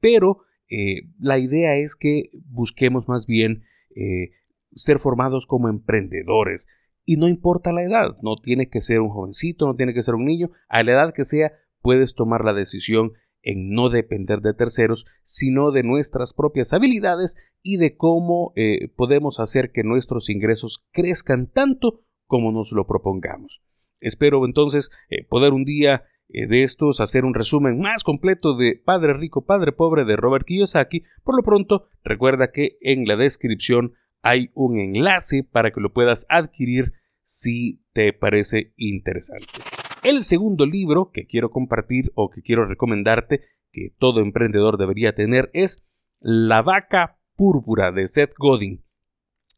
pero 0.00 0.40
eh, 0.68 1.02
la 1.18 1.38
idea 1.38 1.76
es 1.76 1.96
que 1.96 2.30
busquemos 2.46 3.08
más 3.08 3.26
bien 3.26 3.62
eh, 3.94 4.32
ser 4.74 4.98
formados 4.98 5.46
como 5.46 5.68
emprendedores 5.68 6.66
Y 7.06 7.16
no 7.16 7.26
importa 7.26 7.72
la 7.72 7.82
edad, 7.82 8.16
no 8.22 8.36
tiene 8.36 8.68
que 8.68 8.80
ser 8.80 9.00
un 9.00 9.08
jovencito, 9.08 9.66
no 9.66 9.76
tiene 9.76 9.94
que 9.94 10.02
ser 10.02 10.14
un 10.14 10.26
niño, 10.26 10.50
a 10.68 10.82
la 10.82 10.92
edad 10.92 11.14
que 11.14 11.24
sea 11.24 11.52
puedes 11.80 12.14
tomar 12.14 12.44
la 12.44 12.52
decisión 12.52 13.12
en 13.42 13.70
no 13.70 13.88
depender 13.88 14.40
de 14.40 14.54
terceros, 14.54 15.06
sino 15.22 15.70
de 15.70 15.82
nuestras 15.82 16.32
propias 16.32 16.72
habilidades 16.72 17.36
y 17.62 17.76
de 17.76 17.96
cómo 17.96 18.52
eh, 18.56 18.88
podemos 18.96 19.40
hacer 19.40 19.70
que 19.72 19.82
nuestros 19.84 20.30
ingresos 20.30 20.84
crezcan 20.92 21.46
tanto 21.46 22.02
como 22.26 22.52
nos 22.52 22.72
lo 22.72 22.86
propongamos. 22.86 23.62
Espero 24.00 24.44
entonces 24.44 24.90
eh, 25.10 25.26
poder 25.28 25.52
un 25.52 25.64
día 25.64 26.04
eh, 26.28 26.46
de 26.46 26.62
estos 26.62 27.00
hacer 27.00 27.24
un 27.24 27.34
resumen 27.34 27.80
más 27.80 28.04
completo 28.04 28.56
de 28.56 28.80
Padre 28.84 29.14
Rico, 29.14 29.44
Padre 29.44 29.72
Pobre 29.72 30.04
de 30.04 30.16
Robert 30.16 30.46
Kiyosaki. 30.46 31.04
Por 31.24 31.36
lo 31.36 31.42
pronto, 31.42 31.88
recuerda 32.04 32.50
que 32.52 32.76
en 32.80 33.06
la 33.06 33.16
descripción 33.16 33.94
hay 34.22 34.50
un 34.54 34.78
enlace 34.78 35.44
para 35.44 35.70
que 35.70 35.80
lo 35.80 35.92
puedas 35.92 36.26
adquirir 36.28 36.92
si 37.22 37.82
te 37.92 38.12
parece 38.12 38.72
interesante. 38.76 39.77
El 40.04 40.22
segundo 40.22 40.64
libro 40.64 41.10
que 41.12 41.26
quiero 41.26 41.50
compartir 41.50 42.12
o 42.14 42.30
que 42.30 42.40
quiero 42.40 42.66
recomendarte, 42.66 43.40
que 43.72 43.92
todo 43.98 44.20
emprendedor 44.20 44.78
debería 44.78 45.14
tener, 45.14 45.50
es 45.52 45.84
La 46.20 46.62
vaca 46.62 47.18
púrpura 47.34 47.90
de 47.90 48.06
Seth 48.06 48.32
Godin. 48.38 48.84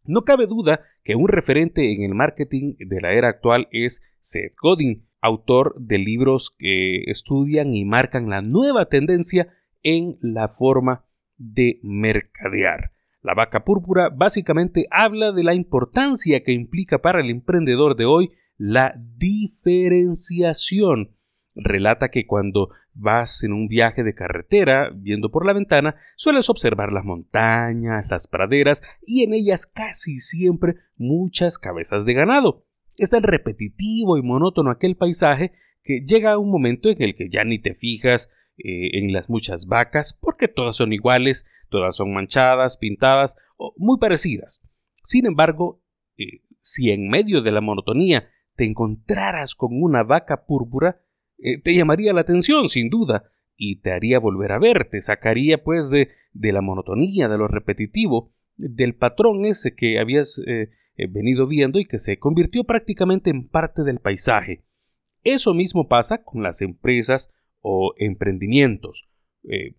No 0.05 0.23
cabe 0.23 0.47
duda 0.47 0.81
que 1.05 1.15
un 1.15 1.29
referente 1.29 1.93
en 1.93 2.03
el 2.03 2.15
marketing 2.15 2.77
de 2.79 3.01
la 3.03 3.13
era 3.13 3.29
actual 3.29 3.69
es 3.71 4.03
Seth 4.21 4.55
Godin, 4.61 5.07
autor 5.21 5.75
de 5.79 5.99
libros 5.99 6.55
que 6.59 7.03
estudian 7.07 7.75
y 7.75 7.85
marcan 7.85 8.31
la 8.31 8.41
nueva 8.41 8.87
tendencia 8.87 9.49
en 9.83 10.17
la 10.23 10.49
forma 10.49 11.05
de 11.37 11.81
mercadear. 11.83 12.93
La 13.21 13.35
vaca 13.35 13.65
púrpura 13.65 14.09
básicamente 14.09 14.87
habla 14.91 15.33
de 15.33 15.45
la 15.45 15.53
importancia 15.53 16.43
que 16.43 16.53
implica 16.53 17.03
para 17.03 17.21
el 17.21 17.29
emprendedor 17.29 17.95
de 17.95 18.07
hoy 18.07 18.31
la 18.61 18.95
diferenciación. 19.17 21.17
Relata 21.55 22.11
que 22.11 22.27
cuando 22.27 22.69
vas 22.93 23.43
en 23.43 23.55
un 23.55 23.69
viaje 23.69 24.05
de 24.05 24.15
carretera, 24.15 24.91
viendo 24.95 25.31
por 25.31 25.47
la 25.47 25.55
ventana, 25.55 25.97
sueles 26.15 26.51
observar 26.51 26.93
las 26.93 27.07
montañas, 27.07 28.05
las 28.11 28.29
praderas 28.29 28.83
y 29.07 29.25
en 29.25 29.33
ellas 29.33 29.65
casi 29.67 30.19
siempre 30.19 30.75
muchas 30.97 31.59
cabezas 31.59 32.05
de 32.05 32.13
ganado. 32.13 32.67
Es 32.99 33.09
tan 33.09 33.23
repetitivo 33.23 34.19
y 34.19 34.23
monótono 34.23 34.71
aquel 34.71 34.95
paisaje 34.95 35.53
que 35.83 36.05
llega 36.07 36.37
un 36.37 36.51
momento 36.51 36.91
en 36.91 37.01
el 37.01 37.17
que 37.17 37.31
ya 37.31 37.45
ni 37.45 37.61
te 37.61 37.75
fijas 37.75 38.29
eh, 38.59 38.99
en 38.99 39.15
las 39.15 39.31
muchas 39.31 39.69
vacas 39.69 40.13
porque 40.21 40.49
todas 40.49 40.77
son 40.77 40.93
iguales, 40.93 41.47
todas 41.71 41.97
son 41.97 42.13
manchadas, 42.13 42.77
pintadas 42.77 43.39
o 43.57 43.73
muy 43.79 43.99
parecidas. 43.99 44.61
Sin 45.05 45.25
embargo, 45.25 45.83
eh, 46.19 46.43
si 46.61 46.91
en 46.91 47.09
medio 47.09 47.41
de 47.41 47.53
la 47.53 47.63
monotonía 47.63 48.29
te 48.61 48.67
encontraras 48.67 49.55
con 49.55 49.71
una 49.73 50.03
vaca 50.03 50.45
púrpura, 50.45 51.01
eh, 51.39 51.63
te 51.63 51.75
llamaría 51.75 52.13
la 52.13 52.21
atención, 52.21 52.69
sin 52.69 52.91
duda, 52.91 53.25
y 53.57 53.81
te 53.81 53.91
haría 53.91 54.19
volver 54.19 54.53
a 54.53 54.59
ver, 54.59 54.87
te 54.91 55.01
sacaría 55.01 55.65
pues 55.65 55.91
de, 55.91 56.11
de 56.35 56.53
la 56.53 56.61
monotonía, 56.61 57.27
de 57.29 57.39
lo 57.39 57.49
repetitivo, 57.49 58.35
del 58.59 58.97
patrón 58.97 59.47
ese 59.47 59.75
que 59.75 59.99
habías 59.99 60.43
eh, 60.47 60.69
eh, 60.97 61.07
venido 61.09 61.47
viendo 61.47 61.79
y 61.79 61.87
que 61.87 61.97
se 61.97 62.19
convirtió 62.19 62.65
prácticamente 62.65 63.31
en 63.31 63.49
parte 63.49 63.83
del 63.83 63.99
paisaje. 63.99 64.63
Eso 65.25 65.55
mismo 65.55 65.89
pasa 65.89 66.23
con 66.23 66.43
las 66.43 66.61
empresas 66.61 67.33
o 67.63 67.95
emprendimientos. 67.97 69.09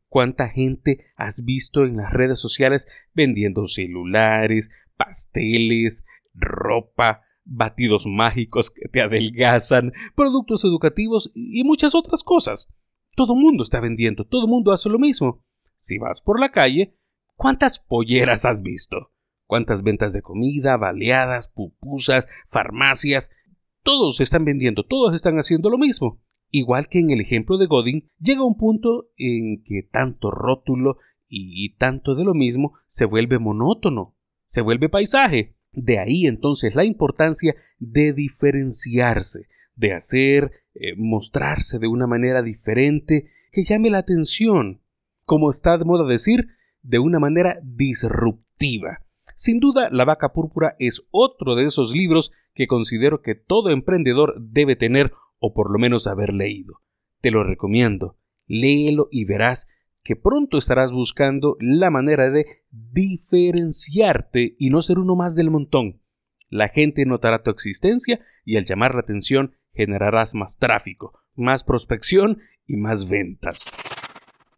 ¿Cuánta 0.09 0.50
gente 0.50 1.05
has 1.15 1.45
visto 1.45 1.83
en 1.85 1.97
las 1.97 2.11
redes 2.11 2.39
sociales 2.39 2.88
vendiendo 3.13 3.65
celulares, 3.65 4.71
pasteles, 4.97 6.03
ropa, 6.33 7.21
batidos 7.43 8.05
mágicos 8.07 8.69
que 8.69 8.88
te 8.88 9.01
adelgazan, 9.01 9.93
productos 10.15 10.63
educativos 10.65 11.31
y 11.33 11.63
muchas 11.63 11.95
otras 11.95 12.24
cosas. 12.24 12.74
Todo 13.15 13.36
mundo 13.36 13.63
está 13.63 13.79
vendiendo, 13.79 14.25
todo 14.25 14.48
mundo 14.48 14.71
hace 14.71 14.89
lo 14.89 15.00
mismo. 15.00 15.43
Si 15.75 15.98
vas 15.98 16.21
por 16.21 16.39
la 16.39 16.51
calle, 16.51 16.95
¿cuántas 17.36 17.79
polleras 17.79 18.45
has 18.45 18.62
visto? 18.62 19.12
¿Cuántas 19.45 19.83
ventas 19.83 20.13
de 20.13 20.21
comida, 20.21 20.77
baleadas, 20.77 21.50
pupusas, 21.50 22.27
farmacias? 22.48 23.29
Todos 23.83 24.21
están 24.21 24.45
vendiendo, 24.45 24.86
todos 24.86 25.13
están 25.13 25.38
haciendo 25.38 25.69
lo 25.69 25.77
mismo. 25.77 26.21
Igual 26.51 26.88
que 26.88 27.00
en 27.00 27.12
el 27.12 27.21
ejemplo 27.21 27.57
de 27.57 27.65
Godin, 27.65 28.10
llega 28.19 28.45
un 28.45 28.57
punto 28.57 29.10
en 29.17 29.63
que 29.63 29.83
tanto 29.83 30.31
rótulo 30.31 30.98
y 31.27 31.75
tanto 31.75 32.13
de 32.13 32.25
lo 32.25 32.33
mismo 32.33 32.74
se 32.88 33.05
vuelve 33.05 33.39
monótono, 33.39 34.15
se 34.45 34.62
vuelve 34.62 34.89
paisaje. 34.89 35.55
De 35.74 36.00
ahí 36.00 36.25
entonces 36.25 36.75
la 36.75 36.84
importancia 36.84 37.56
de 37.80 38.13
diferenciarse, 38.13 39.48
de 39.75 39.94
hacer, 39.94 40.51
eh, 40.74 40.96
mostrarse 40.98 41.80
de 41.80 41.88
una 41.88 42.08
manera 42.08 42.42
diferente 42.42 43.30
que 43.51 43.63
llame 43.63 43.90
la 43.90 44.00
atención, 44.00 44.82
como 45.25 45.50
está 45.50 45.78
de 45.78 45.86
moda 45.86 46.06
decir, 46.08 46.48
de 46.82 47.00
una 47.00 47.20
manera 47.20 47.60
disruptiva. 47.63 49.00
Sin 49.36 49.60
duda, 49.60 49.90
La 49.92 50.06
vaca 50.06 50.34
púrpura 50.34 50.75
es 50.80 51.04
otro 51.12 51.56
de 51.56 51.66
esos 51.66 51.96
libros 51.96 52.32
que 52.54 52.68
considero 52.68 53.22
que 53.22 53.36
todo 53.36 53.70
emprendedor 53.70 54.36
debe 54.40 54.75
tener 54.75 55.13
o 55.40 55.54
por 55.54 55.72
lo 55.72 55.80
menos 55.80 56.08
haber 56.08 56.34
leído. 56.34 56.82
Te 57.22 57.32
lo 57.32 57.44
recomiendo. 57.44 58.18
Léelo 58.46 59.08
y 59.12 59.25
verás 59.25 59.68
que 60.03 60.15
pronto 60.15 60.58
estarás 60.58 60.91
buscando 60.91 61.58
la 61.60 61.89
manera 61.89 62.29
de 62.29 62.63
diferenciarte 62.70 64.55
y 64.58 64.70
no 64.70 64.81
ser 64.81 65.00
uno 65.00 65.15
más 65.15 65.36
del 65.36 65.51
montón. 65.51 66.01
La 66.50 66.70
gente 66.70 67.05
notará 67.05 67.43
tu 67.43 67.51
existencia 67.51 68.20
y 68.43 68.58
al 68.58 68.65
llamar 68.65 68.96
la 68.96 69.01
atención 69.01 69.55
generarás 69.74 70.36
más 70.36 70.58
tráfico, 70.58 71.20
más 71.36 71.63
prospección 71.63 72.39
y 72.65 72.77
más 72.77 73.10
ventas. 73.10 73.65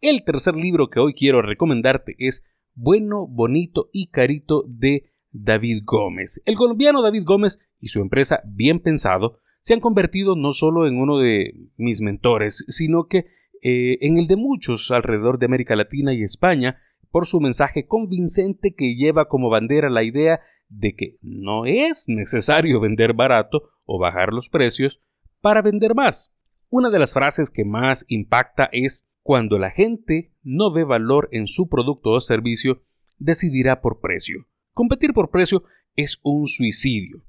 El 0.00 0.24
tercer 0.24 0.56
libro 0.56 0.88
que 0.88 1.00
hoy 1.00 1.14
quiero 1.14 1.40
recomendarte 1.40 2.14
es 2.18 2.44
Bueno, 2.74 3.26
Bonito 3.26 3.90
y 3.92 4.08
Carito 4.08 4.64
de 4.66 5.10
David 5.30 5.82
Gómez. 5.84 6.42
El 6.44 6.56
colombiano 6.56 7.02
David 7.02 7.22
Gómez 7.24 7.58
y 7.80 7.88
su 7.88 8.00
empresa 8.00 8.40
Bien 8.44 8.80
Pensado 8.80 9.40
se 9.60 9.72
han 9.72 9.80
convertido 9.80 10.36
no 10.36 10.52
solo 10.52 10.86
en 10.86 10.98
uno 10.98 11.18
de 11.18 11.54
mis 11.76 12.02
mentores, 12.02 12.64
sino 12.68 13.06
que 13.08 13.26
eh, 13.64 13.96
en 14.02 14.18
el 14.18 14.26
de 14.26 14.36
muchos 14.36 14.90
alrededor 14.90 15.38
de 15.38 15.46
América 15.46 15.74
Latina 15.74 16.12
y 16.12 16.22
España, 16.22 16.78
por 17.10 17.26
su 17.26 17.40
mensaje 17.40 17.86
convincente 17.86 18.74
que 18.74 18.94
lleva 18.94 19.26
como 19.26 19.48
bandera 19.48 19.88
la 19.88 20.02
idea 20.02 20.40
de 20.68 20.94
que 20.94 21.16
no 21.22 21.64
es 21.64 22.04
necesario 22.08 22.78
vender 22.78 23.14
barato 23.14 23.70
o 23.86 23.98
bajar 23.98 24.34
los 24.34 24.50
precios 24.50 25.00
para 25.40 25.62
vender 25.62 25.94
más. 25.94 26.34
Una 26.68 26.90
de 26.90 26.98
las 26.98 27.14
frases 27.14 27.50
que 27.50 27.64
más 27.64 28.04
impacta 28.08 28.68
es 28.70 29.08
cuando 29.22 29.58
la 29.58 29.70
gente 29.70 30.32
no 30.42 30.70
ve 30.70 30.84
valor 30.84 31.30
en 31.32 31.46
su 31.46 31.68
producto 31.68 32.10
o 32.10 32.20
servicio, 32.20 32.82
decidirá 33.16 33.80
por 33.80 34.00
precio. 34.00 34.46
Competir 34.74 35.14
por 35.14 35.30
precio 35.30 35.64
es 35.96 36.20
un 36.22 36.44
suicidio. 36.44 37.24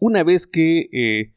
Una 0.00 0.24
vez 0.24 0.48
que 0.48 0.88
eh, 0.92 1.34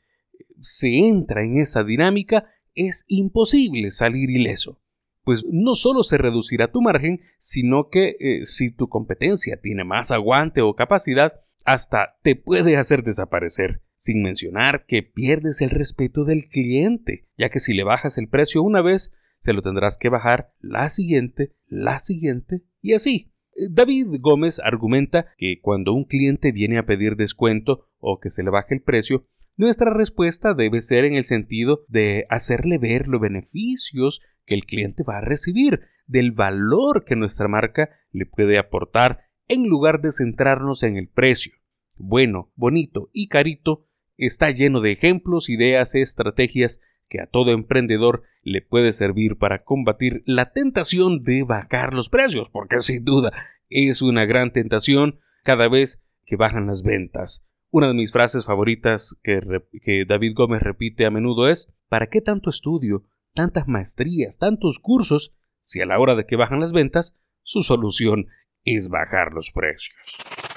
se 0.59 1.07
entra 1.07 1.43
en 1.43 1.59
esa 1.59 1.83
dinámica, 1.83 2.49
es 2.87 3.05
imposible 3.07 3.89
salir 3.89 4.29
ileso. 4.29 4.81
Pues 5.23 5.45
no 5.49 5.75
solo 5.75 6.01
se 6.01 6.17
reducirá 6.17 6.71
tu 6.71 6.81
margen, 6.81 7.21
sino 7.37 7.89
que 7.89 8.15
eh, 8.19 8.45
si 8.45 8.71
tu 8.71 8.87
competencia 8.87 9.59
tiene 9.61 9.83
más 9.83 10.11
aguante 10.11 10.61
o 10.61 10.75
capacidad, 10.75 11.33
hasta 11.65 12.17
te 12.23 12.35
puede 12.35 12.77
hacer 12.77 13.03
desaparecer, 13.03 13.81
sin 13.97 14.23
mencionar 14.23 14.85
que 14.87 15.03
pierdes 15.03 15.61
el 15.61 15.69
respeto 15.69 16.23
del 16.23 16.45
cliente, 16.45 17.27
ya 17.37 17.49
que 17.49 17.59
si 17.59 17.73
le 17.73 17.83
bajas 17.83 18.17
el 18.17 18.29
precio 18.29 18.63
una 18.63 18.81
vez, 18.81 19.11
se 19.39 19.53
lo 19.53 19.61
tendrás 19.61 19.97
que 19.97 20.09
bajar 20.09 20.53
la 20.59 20.89
siguiente, 20.89 21.53
la 21.67 21.99
siguiente 21.99 22.63
y 22.81 22.93
así. 22.93 23.33
Eh, 23.55 23.67
David 23.69 24.07
Gómez 24.19 24.59
argumenta 24.63 25.27
que 25.37 25.59
cuando 25.61 25.93
un 25.93 26.05
cliente 26.05 26.51
viene 26.51 26.77
a 26.77 26.85
pedir 26.85 27.15
descuento 27.15 27.87
o 27.99 28.19
que 28.19 28.29
se 28.29 28.43
le 28.43 28.49
baje 28.49 28.73
el 28.73 28.81
precio, 28.81 29.23
nuestra 29.59 29.93
respuesta 29.93 30.53
debe 30.53 30.79
ser 30.79 31.03
en 31.03 31.15
el 31.15 31.25
sentido 31.25 31.83
de 31.89 32.25
hacerle 32.29 32.77
ver 32.77 33.09
los 33.09 33.19
beneficios 33.19 34.21
que 34.45 34.55
el 34.55 34.63
cliente 34.63 35.03
va 35.03 35.17
a 35.17 35.21
recibir, 35.21 35.81
del 36.07 36.31
valor 36.31 37.03
que 37.03 37.17
nuestra 37.17 37.49
marca 37.49 37.89
le 38.13 38.25
puede 38.25 38.57
aportar, 38.57 39.19
en 39.49 39.67
lugar 39.67 39.99
de 39.99 40.13
centrarnos 40.13 40.83
en 40.83 40.95
el 40.95 41.09
precio. 41.09 41.51
Bueno, 41.97 42.53
bonito 42.55 43.09
y 43.11 43.27
carito 43.27 43.85
está 44.15 44.49
lleno 44.49 44.79
de 44.79 44.93
ejemplos, 44.93 45.49
ideas, 45.49 45.93
estrategias 45.93 46.79
que 47.09 47.19
a 47.19 47.27
todo 47.27 47.51
emprendedor 47.51 48.23
le 48.43 48.61
puede 48.61 48.93
servir 48.93 49.37
para 49.37 49.65
combatir 49.65 50.23
la 50.25 50.53
tentación 50.53 51.23
de 51.23 51.43
bajar 51.43 51.93
los 51.93 52.07
precios, 52.07 52.49
porque 52.49 52.79
sin 52.79 53.03
duda 53.03 53.33
es 53.67 54.01
una 54.01 54.23
gran 54.23 54.53
tentación 54.53 55.19
cada 55.43 55.67
vez 55.67 56.01
que 56.25 56.37
bajan 56.37 56.67
las 56.67 56.81
ventas. 56.81 57.45
Una 57.71 57.87
de 57.87 57.93
mis 57.93 58.11
frases 58.11 58.45
favoritas 58.45 59.15
que, 59.21 60.05
David 60.07 60.33
Gómez 60.33 60.63
repite 60.63 61.05
a 61.05 61.11
menudo 61.11 61.47
es 61.47 61.71
¿Para 61.87 62.07
qué 62.07 62.19
tanto 62.19 62.49
estudio, 62.49 63.03
tantas 63.35 63.67
maestrías, 63.67 64.39
tantos 64.39 64.79
cursos, 64.79 65.35
si 65.59 65.79
a 65.79 65.85
la 65.85 65.99
hora 65.99 66.15
de 66.15 66.25
que 66.25 66.35
bajan 66.35 66.61
las 66.61 66.73
ventas, 66.73 67.15
su 67.43 67.61
solución 67.61 68.25
es 68.63 68.89
bajar 68.89 69.33
los 69.33 69.51
precios? 69.51 69.95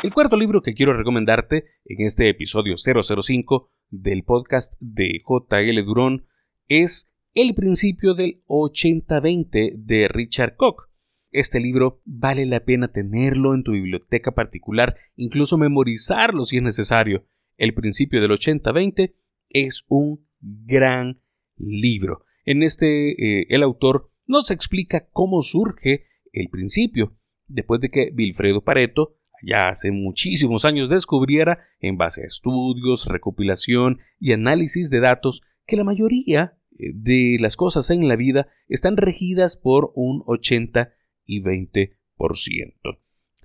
El 0.02 0.14
cuarto 0.14 0.38
libro 0.38 0.62
que 0.62 0.72
quiero 0.72 0.96
recomendarte 0.96 1.64
en 1.84 2.06
este 2.06 2.30
episodio 2.30 2.76
005 2.78 3.70
del 3.90 4.24
podcast 4.24 4.72
de 4.80 5.20
JL 5.22 5.84
Durón 5.84 6.26
es 6.66 7.14
El 7.34 7.54
principio 7.54 8.14
del 8.14 8.42
80-20 8.46 9.74
de 9.76 10.08
Richard 10.08 10.56
Koch. 10.56 10.88
Este 11.32 11.60
libro 11.60 12.02
vale 12.04 12.44
la 12.44 12.60
pena 12.60 12.92
tenerlo 12.92 13.54
en 13.54 13.62
tu 13.62 13.72
biblioteca 13.72 14.32
particular, 14.32 14.96
incluso 15.16 15.56
memorizarlo 15.56 16.44
si 16.44 16.58
es 16.58 16.62
necesario. 16.62 17.24
El 17.56 17.72
principio 17.72 18.20
del 18.20 18.32
80-20 18.32 19.14
es 19.48 19.84
un 19.88 20.26
gran 20.40 21.22
libro. 21.56 22.24
En 22.44 22.62
este, 22.62 23.12
eh, 23.12 23.46
el 23.48 23.62
autor 23.62 24.10
nos 24.26 24.50
explica 24.50 25.08
cómo 25.10 25.40
surge 25.40 26.04
el 26.32 26.50
principio, 26.50 27.16
después 27.46 27.80
de 27.80 27.90
que 27.90 28.12
Wilfredo 28.14 28.62
Pareto 28.62 29.16
ya 29.42 29.70
hace 29.70 29.90
muchísimos 29.90 30.64
años 30.64 30.90
descubriera, 30.90 31.64
en 31.80 31.96
base 31.96 32.22
a 32.22 32.26
estudios, 32.26 33.06
recopilación 33.06 33.98
y 34.20 34.32
análisis 34.32 34.90
de 34.90 35.00
datos, 35.00 35.42
que 35.66 35.76
la 35.76 35.84
mayoría 35.84 36.58
eh, 36.78 36.92
de 36.94 37.38
las 37.40 37.56
cosas 37.56 37.90
en 37.90 38.06
la 38.06 38.16
vida 38.16 38.48
están 38.68 38.96
regidas 38.96 39.56
por 39.56 39.92
un 39.94 40.22
80 40.26 40.92
y 41.24 41.42
20%. 41.42 41.92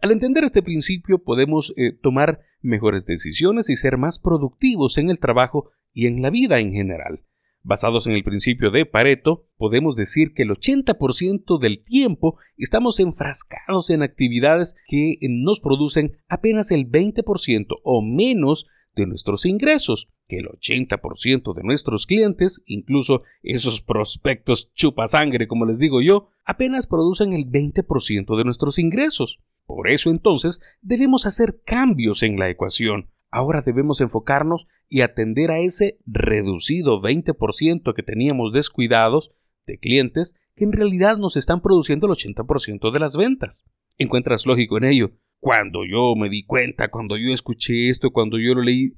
Al 0.02 0.12
entender 0.12 0.44
este 0.44 0.62
principio 0.62 1.24
podemos 1.24 1.74
eh, 1.76 1.92
tomar 1.92 2.42
mejores 2.62 3.06
decisiones 3.06 3.70
y 3.70 3.76
ser 3.76 3.98
más 3.98 4.20
productivos 4.20 4.98
en 4.98 5.10
el 5.10 5.20
trabajo 5.20 5.72
y 5.94 6.06
en 6.06 6.22
la 6.22 6.30
vida 6.30 6.60
en 6.60 6.72
general. 6.72 7.24
Basados 7.64 8.08
en 8.08 8.14
el 8.14 8.24
principio 8.24 8.72
de 8.72 8.86
Pareto, 8.86 9.48
podemos 9.58 9.96
decir 9.96 10.34
que 10.34 10.44
el 10.44 10.52
80% 10.52 11.60
del 11.60 11.84
tiempo 11.84 12.38
estamos 12.56 13.00
enfrascados 13.00 13.90
en 13.90 14.04
actividades 14.04 14.76
que 14.88 15.18
nos 15.28 15.60
producen 15.60 16.18
apenas 16.30 16.72
el 16.72 16.90
20% 16.90 17.66
o 17.84 18.02
menos 18.02 18.68
de 18.98 19.06
nuestros 19.06 19.46
ingresos, 19.46 20.10
que 20.28 20.40
el 20.40 20.48
80% 20.48 21.54
de 21.54 21.64
nuestros 21.64 22.06
clientes, 22.06 22.62
incluso 22.66 23.22
esos 23.44 23.82
prospectos 23.82 24.74
chupasangre 24.74 25.48
como 25.48 25.66
les 25.66 25.80
digo 25.80 26.02
yo, 26.02 26.30
apenas 26.44 26.88
producen 26.88 27.34
el 27.34 27.46
20% 27.46 28.38
de 28.38 28.44
nuestros 28.44 28.80
ingresos. 28.80 29.40
Por 29.66 29.90
eso 29.90 30.10
entonces 30.10 30.60
debemos 30.82 31.26
hacer 31.26 31.62
cambios 31.66 32.24
en 32.24 32.38
la 32.38 32.50
ecuación. 32.50 33.10
Ahora 33.30 33.62
debemos 33.62 34.02
enfocarnos 34.02 34.68
y 34.90 35.02
atender 35.02 35.52
a 35.52 35.60
ese 35.60 36.00
reducido 36.06 37.02
20% 37.02 37.94
que 37.94 38.04
teníamos 38.04 38.54
descuidados 38.54 39.32
de 39.66 39.78
clientes 39.78 40.36
que 40.56 40.64
en 40.64 40.72
realidad 40.72 41.18
nos 41.18 41.38
están 41.38 41.62
produciendo 41.62 42.08
el 42.08 42.14
80% 42.14 42.92
de 42.92 43.00
las 43.00 43.16
ventas. 43.16 43.66
¿Encuentras 43.98 44.46
lógico 44.46 44.78
en 44.78 44.86
ello? 44.86 45.12
Cuando 45.40 45.86
yo 45.86 46.16
me 46.16 46.30
di 46.30 46.44
cuenta, 46.46 46.90
cuando 46.90 47.18
yo 47.18 47.32
escuché 47.32 47.90
esto, 47.90 48.12
cuando 48.12 48.40
yo 48.40 48.56
lo 48.56 48.62
leí, 48.62 48.94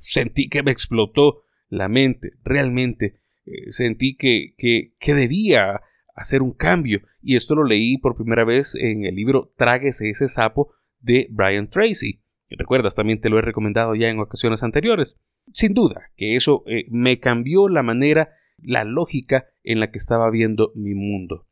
sentí 0.00 0.48
que 0.48 0.62
me 0.62 0.70
explotó 0.70 1.42
la 1.68 1.88
mente. 1.88 2.32
Realmente 2.44 3.20
eh, 3.44 3.72
sentí 3.72 4.16
que, 4.16 4.54
que, 4.56 4.94
que 4.98 5.14
debía 5.14 5.80
hacer 6.14 6.42
un 6.42 6.52
cambio. 6.52 7.02
Y 7.20 7.36
esto 7.36 7.54
lo 7.54 7.64
leí 7.64 7.98
por 7.98 8.16
primera 8.16 8.44
vez 8.44 8.74
en 8.74 9.04
el 9.04 9.14
libro 9.14 9.52
Tráguese 9.56 10.10
ese 10.10 10.28
sapo 10.28 10.72
de 11.00 11.26
Brian 11.30 11.68
Tracy. 11.68 12.20
Recuerdas, 12.48 12.94
también 12.94 13.20
te 13.20 13.30
lo 13.30 13.38
he 13.38 13.42
recomendado 13.42 13.94
ya 13.94 14.08
en 14.08 14.20
ocasiones 14.20 14.62
anteriores. 14.62 15.18
Sin 15.52 15.74
duda 15.74 16.10
que 16.16 16.36
eso 16.36 16.64
eh, 16.66 16.84
me 16.90 17.18
cambió 17.18 17.68
la 17.68 17.82
manera, 17.82 18.34
la 18.58 18.84
lógica 18.84 19.46
en 19.62 19.80
la 19.80 19.90
que 19.90 19.98
estaba 19.98 20.30
viendo 20.30 20.72
mi 20.74 20.94
mundo. 20.94 21.46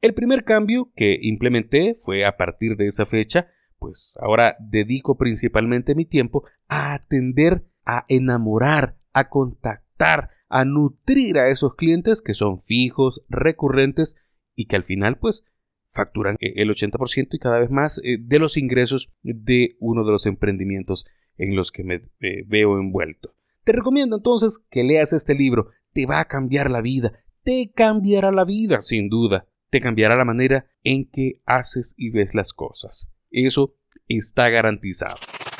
El 0.00 0.14
primer 0.14 0.44
cambio 0.44 0.92
que 0.94 1.18
implementé 1.20 1.96
fue 2.02 2.26
a 2.26 2.36
partir 2.36 2.76
de 2.76 2.86
esa 2.86 3.06
fecha, 3.06 3.48
pues 3.84 4.14
ahora 4.18 4.56
dedico 4.60 5.18
principalmente 5.18 5.94
mi 5.94 6.06
tiempo 6.06 6.44
a 6.68 6.94
atender, 6.94 7.66
a 7.84 8.06
enamorar, 8.08 8.96
a 9.12 9.28
contactar, 9.28 10.30
a 10.48 10.64
nutrir 10.64 11.36
a 11.36 11.50
esos 11.50 11.74
clientes 11.74 12.22
que 12.22 12.32
son 12.32 12.58
fijos, 12.58 13.22
recurrentes 13.28 14.16
y 14.54 14.68
que 14.68 14.76
al 14.76 14.84
final 14.84 15.18
pues 15.18 15.44
facturan 15.90 16.36
eh, 16.40 16.54
el 16.56 16.70
80% 16.70 17.28
y 17.32 17.38
cada 17.38 17.58
vez 17.58 17.70
más 17.70 18.00
eh, 18.02 18.16
de 18.18 18.38
los 18.38 18.56
ingresos 18.56 19.12
de 19.22 19.76
uno 19.80 20.02
de 20.02 20.12
los 20.12 20.24
emprendimientos 20.24 21.06
en 21.36 21.56
los 21.56 21.70
que 21.70 21.84
me 21.84 21.96
eh, 22.20 22.44
veo 22.46 22.78
envuelto. 22.78 23.34
Te 23.64 23.72
recomiendo 23.72 24.16
entonces 24.16 24.64
que 24.70 24.82
leas 24.82 25.12
este 25.12 25.34
libro, 25.34 25.72
te 25.92 26.06
va 26.06 26.20
a 26.20 26.28
cambiar 26.28 26.70
la 26.70 26.80
vida, 26.80 27.12
te 27.42 27.70
cambiará 27.74 28.32
la 28.32 28.46
vida 28.46 28.80
sin 28.80 29.10
duda, 29.10 29.46
te 29.68 29.82
cambiará 29.82 30.16
la 30.16 30.24
manera 30.24 30.70
en 30.84 31.04
que 31.04 31.42
haces 31.44 31.94
y 31.98 32.08
ves 32.08 32.34
las 32.34 32.54
cosas. 32.54 33.13
Eso 33.34 33.74
está 34.08 34.48
garantizado. 34.48 35.16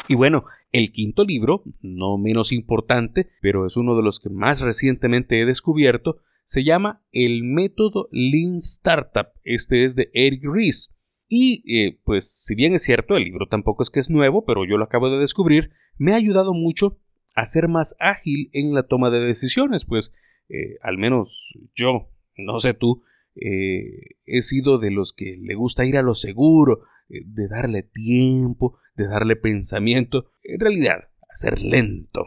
Y 0.09 0.15
bueno, 0.15 0.45
el 0.71 0.93
quinto 0.93 1.25
libro, 1.25 1.63
no 1.81 2.19
menos 2.19 2.53
importante, 2.53 3.29
pero 3.41 3.67
es 3.67 3.77
uno 3.77 3.97
de 3.97 4.03
los 4.03 4.21
que 4.21 4.29
más 4.29 4.61
recientemente 4.61 5.41
he 5.41 5.47
descubierto, 5.47 6.19
se 6.45 6.63
llama 6.63 7.03
El 7.11 7.43
método 7.43 8.09
Lean 8.13 8.57
Startup. 8.57 9.29
Este 9.45 9.85
es 9.85 9.97
de 9.97 10.11
Eric 10.13 10.43
Ries. 10.45 10.95
Y 11.29 11.63
eh, 11.67 11.99
pues 12.05 12.45
si 12.45 12.55
bien 12.55 12.75
es 12.75 12.83
cierto, 12.83 13.17
el 13.17 13.25
libro 13.25 13.47
tampoco 13.49 13.83
es 13.83 13.91
que 13.91 14.01
es 14.01 14.11
nuevo, 14.11 14.45
pero 14.45 14.65
yo 14.65 14.77
lo 14.77 14.85
acabo 14.85 15.11
de 15.11 15.19
descubrir, 15.19 15.71
me 15.97 16.13
ha 16.13 16.17
ayudado 16.17 16.53
mucho 16.53 16.99
a 17.35 17.47
ser 17.47 17.69
más 17.69 17.97
ágil 17.99 18.51
en 18.53 18.75
la 18.75 18.85
toma 18.85 19.11
de 19.11 19.21
decisiones, 19.21 19.85
pues 19.85 20.13
eh, 20.49 20.77
al 20.83 20.99
menos 20.99 21.57
yo, 21.75 22.11
no 22.37 22.59
sé 22.59 22.75
tú, 22.75 23.03
eh, 23.37 24.17
he 24.27 24.43
sido 24.43 24.79
de 24.79 24.91
los 24.91 25.13
que 25.13 25.37
le 25.37 25.55
gusta 25.55 25.85
ir 25.85 25.97
a 25.97 26.03
lo 26.03 26.15
seguro, 26.15 26.83
de 27.09 27.49
darle 27.49 27.83
tiempo, 27.83 28.79
de 28.97 29.07
darle 29.07 29.37
pensamiento, 29.37 30.27
en 30.43 30.61
realidad, 30.61 31.09
a 31.21 31.35
ser 31.35 31.61
lento. 31.61 32.25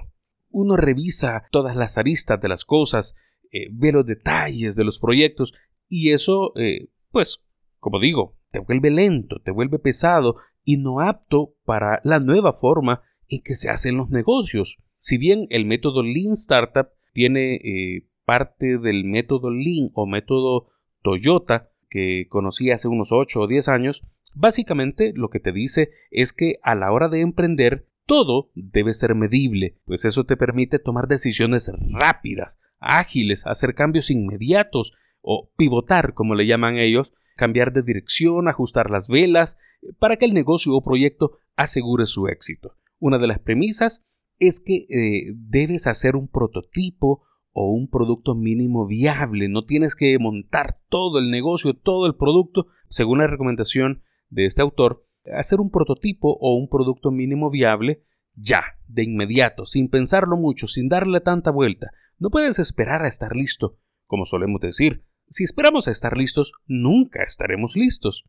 Uno 0.50 0.76
revisa 0.76 1.44
todas 1.52 1.76
las 1.76 1.98
aristas 1.98 2.40
de 2.42 2.50
las 2.50 2.66
cosas, 2.66 3.16
eh, 3.52 3.68
ve 3.72 3.92
los 3.92 4.06
detalles 4.06 4.76
de 4.76 4.84
los 4.84 5.00
proyectos 5.00 5.54
y 5.88 6.12
eso, 6.12 6.52
eh, 6.58 6.90
pues, 7.12 7.44
como 7.80 8.00
digo, 8.00 8.38
te 8.52 8.60
vuelve 8.60 8.92
lento, 8.92 9.42
te 9.44 9.52
vuelve 9.52 9.80
pesado 9.80 10.38
y 10.64 10.78
no 10.78 11.00
apto 11.00 11.56
para 11.64 12.02
la 12.04 12.20
nueva 12.20 12.54
forma 12.54 13.02
en 13.30 13.42
que 13.44 13.56
se 13.56 13.70
hacen 13.70 13.98
los 13.98 14.10
negocios. 14.10 14.78
Si 14.98 15.18
bien 15.18 15.48
el 15.50 15.66
método 15.66 16.04
Lean 16.04 16.34
Startup 16.34 16.90
tiene 17.14 17.56
eh, 17.56 18.08
parte 18.26 18.78
del 18.78 19.06
método 19.06 19.50
Lean 19.50 19.92
o 19.94 20.06
método 20.06 20.68
Toyota 21.02 21.70
que 21.90 22.26
conocí 22.30 22.72
hace 22.72 22.88
unos 22.88 23.12
8 23.12 23.42
o 23.42 23.48
10 23.48 23.70
años, 23.70 24.04
básicamente 24.40 25.14
lo 25.16 25.30
que 25.30 25.40
te 25.40 25.52
dice 25.52 25.90
es 26.12 26.34
que 26.34 26.60
a 26.62 26.76
la 26.76 26.92
hora 26.92 27.10
de 27.10 27.22
emprender 27.22 27.88
todo 28.06 28.50
debe 28.56 28.94
ser 28.94 29.16
medible, 29.16 29.78
pues 29.86 30.06
eso 30.06 30.24
te 30.24 30.38
permite 30.38 30.80
tomar 30.80 31.08
decisiones 31.08 31.72
rápidas, 31.92 32.60
ágiles, 32.80 33.46
hacer 33.46 33.74
cambios 33.74 34.10
inmediatos 34.10 34.94
o 35.22 35.52
pivotar, 35.58 36.14
como 36.14 36.36
le 36.36 36.48
llaman 36.48 36.78
ellos, 36.78 37.14
cambiar 37.36 37.74
de 37.74 37.84
dirección, 37.84 38.48
ajustar 38.48 38.90
las 38.90 39.08
velas, 39.08 39.58
para 40.00 40.18
que 40.18 40.26
el 40.26 40.34
negocio 40.34 40.74
o 40.74 40.84
proyecto 40.84 41.40
asegure 41.56 42.06
su 42.06 42.28
éxito. 42.28 42.76
Una 43.00 43.18
de 43.18 43.28
las 43.28 43.40
premisas 43.40 44.06
es 44.40 44.60
que 44.60 44.86
eh, 44.90 45.34
debes 45.36 45.88
hacer 45.88 46.16
un 46.16 46.28
prototipo 46.28 47.24
o 47.52 47.72
un 47.72 47.90
producto 47.90 48.36
mínimo 48.36 48.86
viable. 48.86 49.50
No 49.50 49.66
tienes 49.66 49.96
que 49.96 50.18
montar 50.20 50.80
todo 50.90 51.20
el 51.20 51.32
negocio, 51.32 51.74
todo 51.74 52.06
el 52.06 52.16
producto, 52.16 52.68
según 52.88 53.18
la 53.20 53.28
recomendación 53.28 54.04
de 54.30 54.46
este 54.46 54.62
autor, 54.62 55.06
hacer 55.36 55.60
un 55.60 55.72
prototipo 55.72 56.38
o 56.40 56.56
un 56.56 56.70
producto 56.70 57.12
mínimo 57.12 57.50
viable 57.50 58.04
ya, 58.34 58.62
de 58.88 59.04
inmediato, 59.04 59.66
sin 59.66 59.90
pensarlo 59.90 60.38
mucho, 60.38 60.68
sin 60.68 60.90
darle 60.90 61.22
tanta 61.22 61.52
vuelta. 61.52 61.92
No 62.20 62.30
puedes 62.30 62.60
esperar 62.60 63.04
a 63.04 63.08
estar 63.08 63.36
listo, 63.36 63.80
como 64.06 64.26
solemos 64.26 64.62
decir. 64.62 65.04
Si 65.30 65.44
esperamos 65.44 65.88
a 65.88 65.92
estar 65.92 66.16
listos, 66.16 66.52
nunca 66.68 67.24
estaremos 67.24 67.76
listos. 67.76 68.26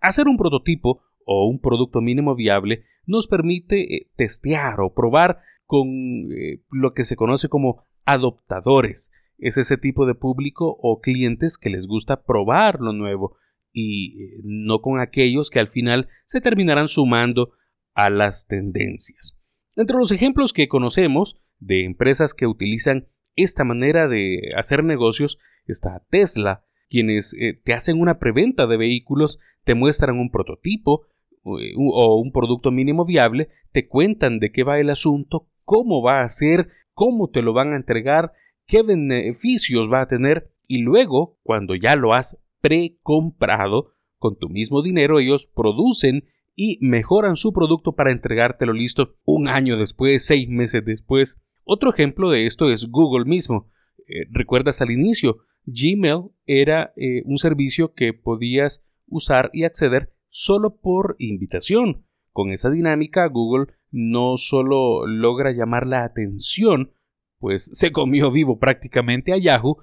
Hacer 0.00 0.28
un 0.28 0.36
prototipo 0.36 1.02
o 1.24 1.48
un 1.48 1.60
producto 1.60 2.00
mínimo 2.00 2.34
viable 2.34 2.84
nos 3.06 3.26
permite 3.26 3.96
eh, 3.96 4.10
testear 4.16 4.80
o 4.80 4.92
probar 4.92 5.40
con 5.64 5.88
eh, 5.88 6.62
lo 6.70 6.92
que 6.92 7.04
se 7.04 7.16
conoce 7.16 7.48
como 7.48 7.84
adoptadores. 8.04 9.12
Es 9.38 9.56
ese 9.56 9.76
tipo 9.76 10.06
de 10.06 10.14
público 10.14 10.76
o 10.80 11.00
clientes 11.00 11.58
que 11.58 11.70
les 11.70 11.86
gusta 11.86 12.24
probar 12.24 12.80
lo 12.80 12.92
nuevo, 12.92 13.36
y 13.74 14.22
eh, 14.22 14.40
no 14.44 14.80
con 14.80 15.00
aquellos 15.00 15.50
que 15.50 15.58
al 15.58 15.68
final 15.68 16.08
se 16.24 16.40
terminarán 16.40 16.88
sumando 16.88 17.50
a 17.94 18.08
las 18.08 18.46
tendencias. 18.46 19.36
Entre 19.76 19.98
los 19.98 20.12
ejemplos 20.12 20.52
que 20.52 20.68
conocemos 20.68 21.36
de 21.58 21.84
empresas 21.84 22.32
que 22.32 22.46
utilizan 22.46 23.08
esta 23.36 23.64
manera 23.64 24.08
de 24.08 24.38
hacer 24.56 24.84
negocios 24.84 25.38
está 25.66 26.06
Tesla, 26.08 26.64
quienes 26.88 27.34
eh, 27.34 27.60
te 27.62 27.74
hacen 27.74 28.00
una 28.00 28.18
preventa 28.18 28.66
de 28.66 28.76
vehículos, 28.76 29.38
te 29.64 29.74
muestran 29.74 30.18
un 30.18 30.30
prototipo 30.30 31.06
eh, 31.44 31.72
o 31.76 32.20
un 32.20 32.30
producto 32.30 32.70
mínimo 32.70 33.04
viable, 33.04 33.48
te 33.72 33.88
cuentan 33.88 34.38
de 34.38 34.52
qué 34.52 34.62
va 34.62 34.78
el 34.78 34.90
asunto, 34.90 35.48
cómo 35.64 36.00
va 36.00 36.22
a 36.22 36.28
ser, 36.28 36.68
cómo 36.92 37.28
te 37.28 37.42
lo 37.42 37.52
van 37.52 37.72
a 37.72 37.76
entregar, 37.76 38.32
qué 38.66 38.82
beneficios 38.82 39.90
va 39.92 40.02
a 40.02 40.08
tener 40.08 40.52
y 40.66 40.82
luego, 40.82 41.38
cuando 41.42 41.74
ya 41.74 41.96
lo 41.96 42.14
has 42.14 42.38
precomprado 42.64 43.92
con 44.16 44.38
tu 44.38 44.48
mismo 44.48 44.80
dinero, 44.80 45.18
ellos 45.18 45.50
producen 45.54 46.24
y 46.56 46.78
mejoran 46.80 47.36
su 47.36 47.52
producto 47.52 47.92
para 47.92 48.10
entregártelo 48.10 48.72
listo 48.72 49.16
un 49.26 49.48
año 49.48 49.76
después, 49.76 50.24
seis 50.24 50.48
meses 50.48 50.82
después. 50.82 51.42
Otro 51.64 51.90
ejemplo 51.90 52.30
de 52.30 52.46
esto 52.46 52.70
es 52.70 52.86
Google 52.90 53.26
mismo. 53.26 53.68
Eh, 54.08 54.24
recuerdas 54.30 54.80
al 54.80 54.90
inicio, 54.90 55.40
Gmail 55.66 56.30
era 56.46 56.94
eh, 56.96 57.20
un 57.26 57.36
servicio 57.36 57.92
que 57.92 58.14
podías 58.14 58.82
usar 59.08 59.50
y 59.52 59.64
acceder 59.64 60.14
solo 60.30 60.76
por 60.76 61.16
invitación. 61.18 62.06
Con 62.32 62.50
esa 62.50 62.70
dinámica, 62.70 63.26
Google 63.26 63.74
no 63.90 64.38
solo 64.38 65.06
logra 65.06 65.52
llamar 65.52 65.86
la 65.86 66.02
atención, 66.02 66.92
pues 67.40 67.68
se 67.74 67.92
comió 67.92 68.30
vivo 68.30 68.58
prácticamente 68.58 69.34
a 69.34 69.38
Yahoo, 69.38 69.76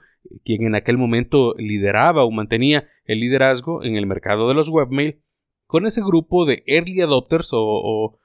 quien 0.44 0.66
en 0.66 0.76
aquel 0.76 0.98
momento 0.98 1.54
lideraba 1.58 2.24
o 2.24 2.32
mantenía 2.32 2.88
el 3.06 3.20
liderazgo 3.20 3.84
en 3.84 3.96
el 3.96 4.06
mercado 4.06 4.48
de 4.48 4.54
los 4.54 4.70
webmail, 4.70 5.22
con 5.66 5.86
ese 5.86 6.02
grupo 6.02 6.46
de 6.46 6.64
early 6.66 7.02
adopters 7.02 7.52
o, 7.54 8.18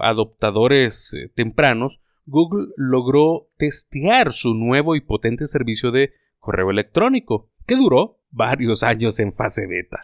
adoptadores 0.00 1.12
eh, 1.14 1.30
tempranos, 1.34 2.00
Google 2.24 2.68
logró 2.76 3.48
testear 3.56 4.32
su 4.32 4.54
nuevo 4.54 4.96
y 4.96 5.00
potente 5.00 5.46
servicio 5.46 5.90
de 5.90 6.12
correo 6.38 6.70
electrónico, 6.70 7.50
que 7.66 7.76
duró 7.76 8.20
varios 8.30 8.82
años 8.82 9.18
en 9.20 9.32
fase 9.32 9.66
beta. 9.66 10.00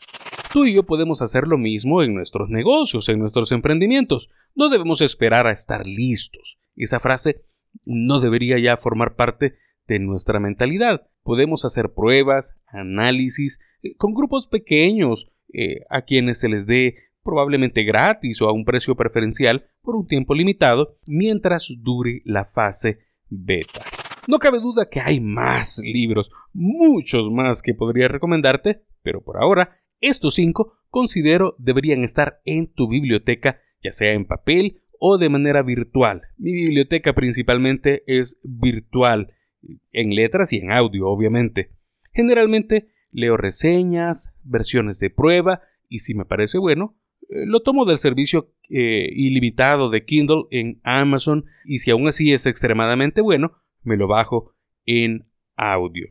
Tú 0.52 0.66
y 0.66 0.74
yo 0.74 0.82
podemos 0.82 1.22
hacer 1.22 1.48
lo 1.48 1.56
mismo 1.56 2.02
en 2.02 2.14
nuestros 2.14 2.50
negocios, 2.50 3.08
en 3.08 3.18
nuestros 3.18 3.52
emprendimientos. 3.52 4.28
No 4.54 4.68
debemos 4.68 5.00
esperar 5.00 5.46
a 5.46 5.52
estar 5.52 5.86
listos. 5.86 6.58
Esa 6.76 7.00
frase 7.00 7.42
no 7.84 8.20
debería 8.20 8.58
ya 8.58 8.76
formar 8.76 9.14
parte 9.14 9.56
de 9.86 9.98
nuestra 9.98 10.40
mentalidad. 10.40 11.08
Podemos 11.22 11.64
hacer 11.64 11.92
pruebas, 11.94 12.54
análisis, 12.66 13.60
eh, 13.82 13.94
con 13.96 14.14
grupos 14.14 14.46
pequeños, 14.46 15.30
eh, 15.52 15.80
a 15.90 16.02
quienes 16.02 16.40
se 16.40 16.48
les 16.48 16.66
dé 16.66 16.96
probablemente 17.22 17.84
gratis 17.84 18.42
o 18.42 18.48
a 18.48 18.52
un 18.52 18.64
precio 18.64 18.96
preferencial 18.96 19.66
por 19.82 19.96
un 19.96 20.06
tiempo 20.06 20.34
limitado 20.34 20.96
mientras 21.06 21.68
dure 21.78 22.22
la 22.24 22.44
fase 22.44 23.00
beta. 23.28 23.80
No 24.28 24.38
cabe 24.38 24.60
duda 24.60 24.88
que 24.88 25.00
hay 25.00 25.20
más 25.20 25.80
libros, 25.84 26.30
muchos 26.52 27.30
más 27.30 27.62
que 27.62 27.74
podría 27.74 28.08
recomendarte, 28.08 28.82
pero 29.02 29.20
por 29.22 29.36
ahora 29.36 29.78
estos 30.00 30.34
cinco 30.34 30.74
considero 30.90 31.54
deberían 31.58 32.04
estar 32.04 32.40
en 32.44 32.72
tu 32.72 32.88
biblioteca, 32.88 33.60
ya 33.82 33.92
sea 33.92 34.12
en 34.12 34.26
papel 34.26 34.82
o 34.98 35.18
de 35.18 35.28
manera 35.28 35.62
virtual. 35.62 36.22
Mi 36.38 36.52
biblioteca 36.52 37.12
principalmente 37.12 38.04
es 38.06 38.38
virtual, 38.44 39.34
en 39.92 40.14
letras 40.14 40.52
y 40.52 40.58
en 40.58 40.72
audio, 40.72 41.08
obviamente. 41.08 41.70
Generalmente 42.12 42.88
leo 43.10 43.36
reseñas, 43.36 44.34
versiones 44.42 44.98
de 44.98 45.10
prueba 45.10 45.62
y 45.88 45.98
si 45.98 46.14
me 46.14 46.24
parece 46.24 46.58
bueno, 46.58 46.96
eh, 47.28 47.46
lo 47.46 47.60
tomo 47.60 47.84
del 47.84 47.98
servicio 47.98 48.50
eh, 48.68 49.08
ilimitado 49.14 49.90
de 49.90 50.04
Kindle 50.04 50.44
en 50.50 50.80
Amazon 50.82 51.44
y 51.64 51.78
si 51.78 51.90
aún 51.90 52.08
así 52.08 52.32
es 52.32 52.46
extremadamente 52.46 53.20
bueno, 53.20 53.52
me 53.82 53.96
lo 53.96 54.08
bajo 54.08 54.54
en 54.86 55.26
audio. 55.56 56.08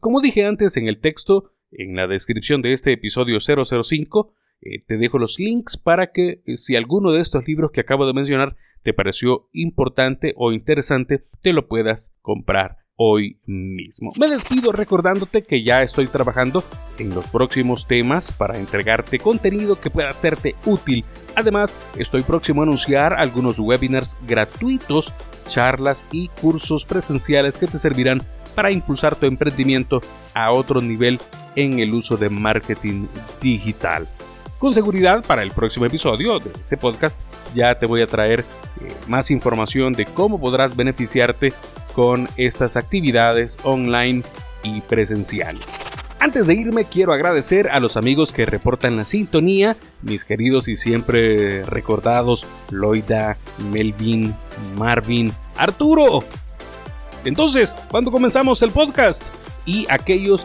Como 0.00 0.20
dije 0.20 0.44
antes 0.44 0.76
en 0.76 0.88
el 0.88 1.00
texto, 1.00 1.52
en 1.70 1.96
la 1.96 2.06
descripción 2.06 2.62
de 2.62 2.72
este 2.72 2.92
episodio 2.92 3.38
005, 3.40 4.32
eh, 4.62 4.84
te 4.86 4.96
dejo 4.96 5.18
los 5.18 5.38
links 5.38 5.76
para 5.76 6.12
que 6.12 6.42
si 6.54 6.76
alguno 6.76 7.12
de 7.12 7.20
estos 7.20 7.46
libros 7.46 7.72
que 7.72 7.80
acabo 7.80 8.06
de 8.06 8.14
mencionar 8.14 8.56
te 8.82 8.94
pareció 8.94 9.48
importante 9.52 10.32
o 10.36 10.52
interesante, 10.52 11.24
te 11.40 11.52
lo 11.52 11.66
puedas 11.66 12.14
comprar 12.22 12.85
hoy 12.96 13.38
mismo. 13.46 14.12
Me 14.18 14.28
despido 14.28 14.72
recordándote 14.72 15.42
que 15.42 15.62
ya 15.62 15.82
estoy 15.82 16.06
trabajando 16.06 16.64
en 16.98 17.14
los 17.14 17.30
próximos 17.30 17.86
temas 17.86 18.32
para 18.32 18.58
entregarte 18.58 19.18
contenido 19.18 19.78
que 19.80 19.90
pueda 19.90 20.12
serte 20.12 20.54
útil. 20.64 21.04
Además, 21.34 21.76
estoy 21.98 22.22
próximo 22.22 22.62
a 22.62 22.64
anunciar 22.64 23.12
algunos 23.14 23.58
webinars 23.58 24.16
gratuitos, 24.26 25.12
charlas 25.48 26.04
y 26.10 26.28
cursos 26.28 26.84
presenciales 26.84 27.58
que 27.58 27.66
te 27.66 27.78
servirán 27.78 28.22
para 28.54 28.70
impulsar 28.70 29.14
tu 29.14 29.26
emprendimiento 29.26 30.00
a 30.32 30.50
otro 30.50 30.80
nivel 30.80 31.20
en 31.54 31.78
el 31.78 31.94
uso 31.94 32.16
de 32.16 32.30
marketing 32.30 33.06
digital. 33.40 34.08
Con 34.58 34.72
seguridad, 34.72 35.22
para 35.22 35.42
el 35.42 35.50
próximo 35.50 35.84
episodio 35.84 36.38
de 36.38 36.50
este 36.58 36.78
podcast 36.78 37.18
ya 37.54 37.78
te 37.78 37.84
voy 37.86 38.00
a 38.00 38.06
traer 38.06 38.40
eh, 38.40 38.44
más 39.06 39.30
información 39.30 39.92
de 39.92 40.06
cómo 40.06 40.40
podrás 40.40 40.74
beneficiarte 40.74 41.52
con 41.96 42.28
estas 42.36 42.76
actividades 42.76 43.56
online 43.64 44.22
y 44.62 44.82
presenciales. 44.82 45.78
Antes 46.20 46.46
de 46.46 46.54
irme, 46.54 46.84
quiero 46.84 47.14
agradecer 47.14 47.70
a 47.70 47.80
los 47.80 47.96
amigos 47.96 48.34
que 48.34 48.44
reportan 48.44 48.96
la 48.96 49.06
sintonía, 49.06 49.76
mis 50.02 50.26
queridos 50.26 50.68
y 50.68 50.76
siempre 50.76 51.64
recordados 51.64 52.46
Loida, 52.70 53.38
Melvin, 53.70 54.34
Marvin, 54.76 55.32
Arturo. 55.56 56.22
Entonces, 57.24 57.74
¿cuándo 57.90 58.12
comenzamos 58.12 58.60
el 58.60 58.72
podcast? 58.72 59.22
Y 59.64 59.86
aquellos 59.88 60.44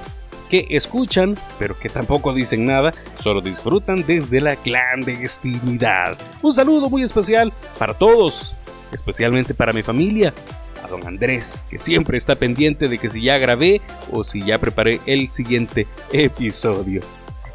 que 0.50 0.68
escuchan, 0.70 1.38
pero 1.60 1.78
que 1.78 1.90
tampoco 1.90 2.34
dicen 2.34 2.66
nada, 2.66 2.92
solo 3.20 3.42
disfrutan 3.42 4.06
desde 4.08 4.40
la 4.40 4.56
clandestinidad. 4.56 6.18
Un 6.42 6.54
saludo 6.54 6.90
muy 6.90 7.04
especial 7.04 7.52
para 7.78 7.94
todos, 7.94 8.56
especialmente 8.92 9.54
para 9.54 9.74
mi 9.74 9.84
familia, 9.84 10.34
don 10.92 11.08
Andrés, 11.08 11.66
que 11.70 11.80
siempre 11.80 12.18
está 12.18 12.36
pendiente 12.36 12.88
de 12.88 13.00
que 13.00 13.10
si 13.10 13.24
ya 13.24 13.40
grabé 13.40 13.82
o 14.12 14.24
si 14.24 14.44
ya 14.44 14.60
preparé 14.60 15.00
el 15.08 15.28
siguiente 15.28 15.88
episodio. 16.12 17.02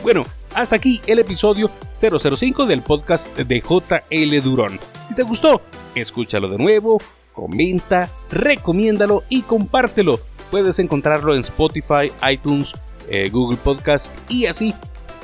Bueno, 0.03 0.25
hasta 0.55 0.77
aquí 0.77 1.01
el 1.07 1.21
episodio 1.21 1.71
005 1.91 2.67
del 2.67 2.83
podcast 2.83 3.37
de 3.37 3.61
JL 3.61 4.43
Durón. 4.43 4.81
Si 5.09 5.15
te 5.15 5.23
gustó, 5.23 5.61
escúchalo 5.95 6.49
de 6.49 6.59
nuevo, 6.59 6.99
comenta, 7.33 8.11
recomiéndalo 8.31 9.23
y 9.29 9.43
compártelo. 9.43 10.21
Puedes 10.51 10.79
encontrarlo 10.79 11.35
en 11.35 11.41
Spotify, 11.41 12.11
iTunes, 12.31 12.73
eh, 13.09 13.29
Google 13.31 13.59
Podcast 13.59 14.15
y 14.31 14.47
así 14.47 14.75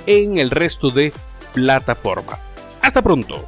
en 0.06 0.38
el 0.38 0.50
resto 0.50 0.90
de 0.90 1.12
plataformas. 1.54 2.52
Hasta 2.82 3.02
pronto. 3.02 3.44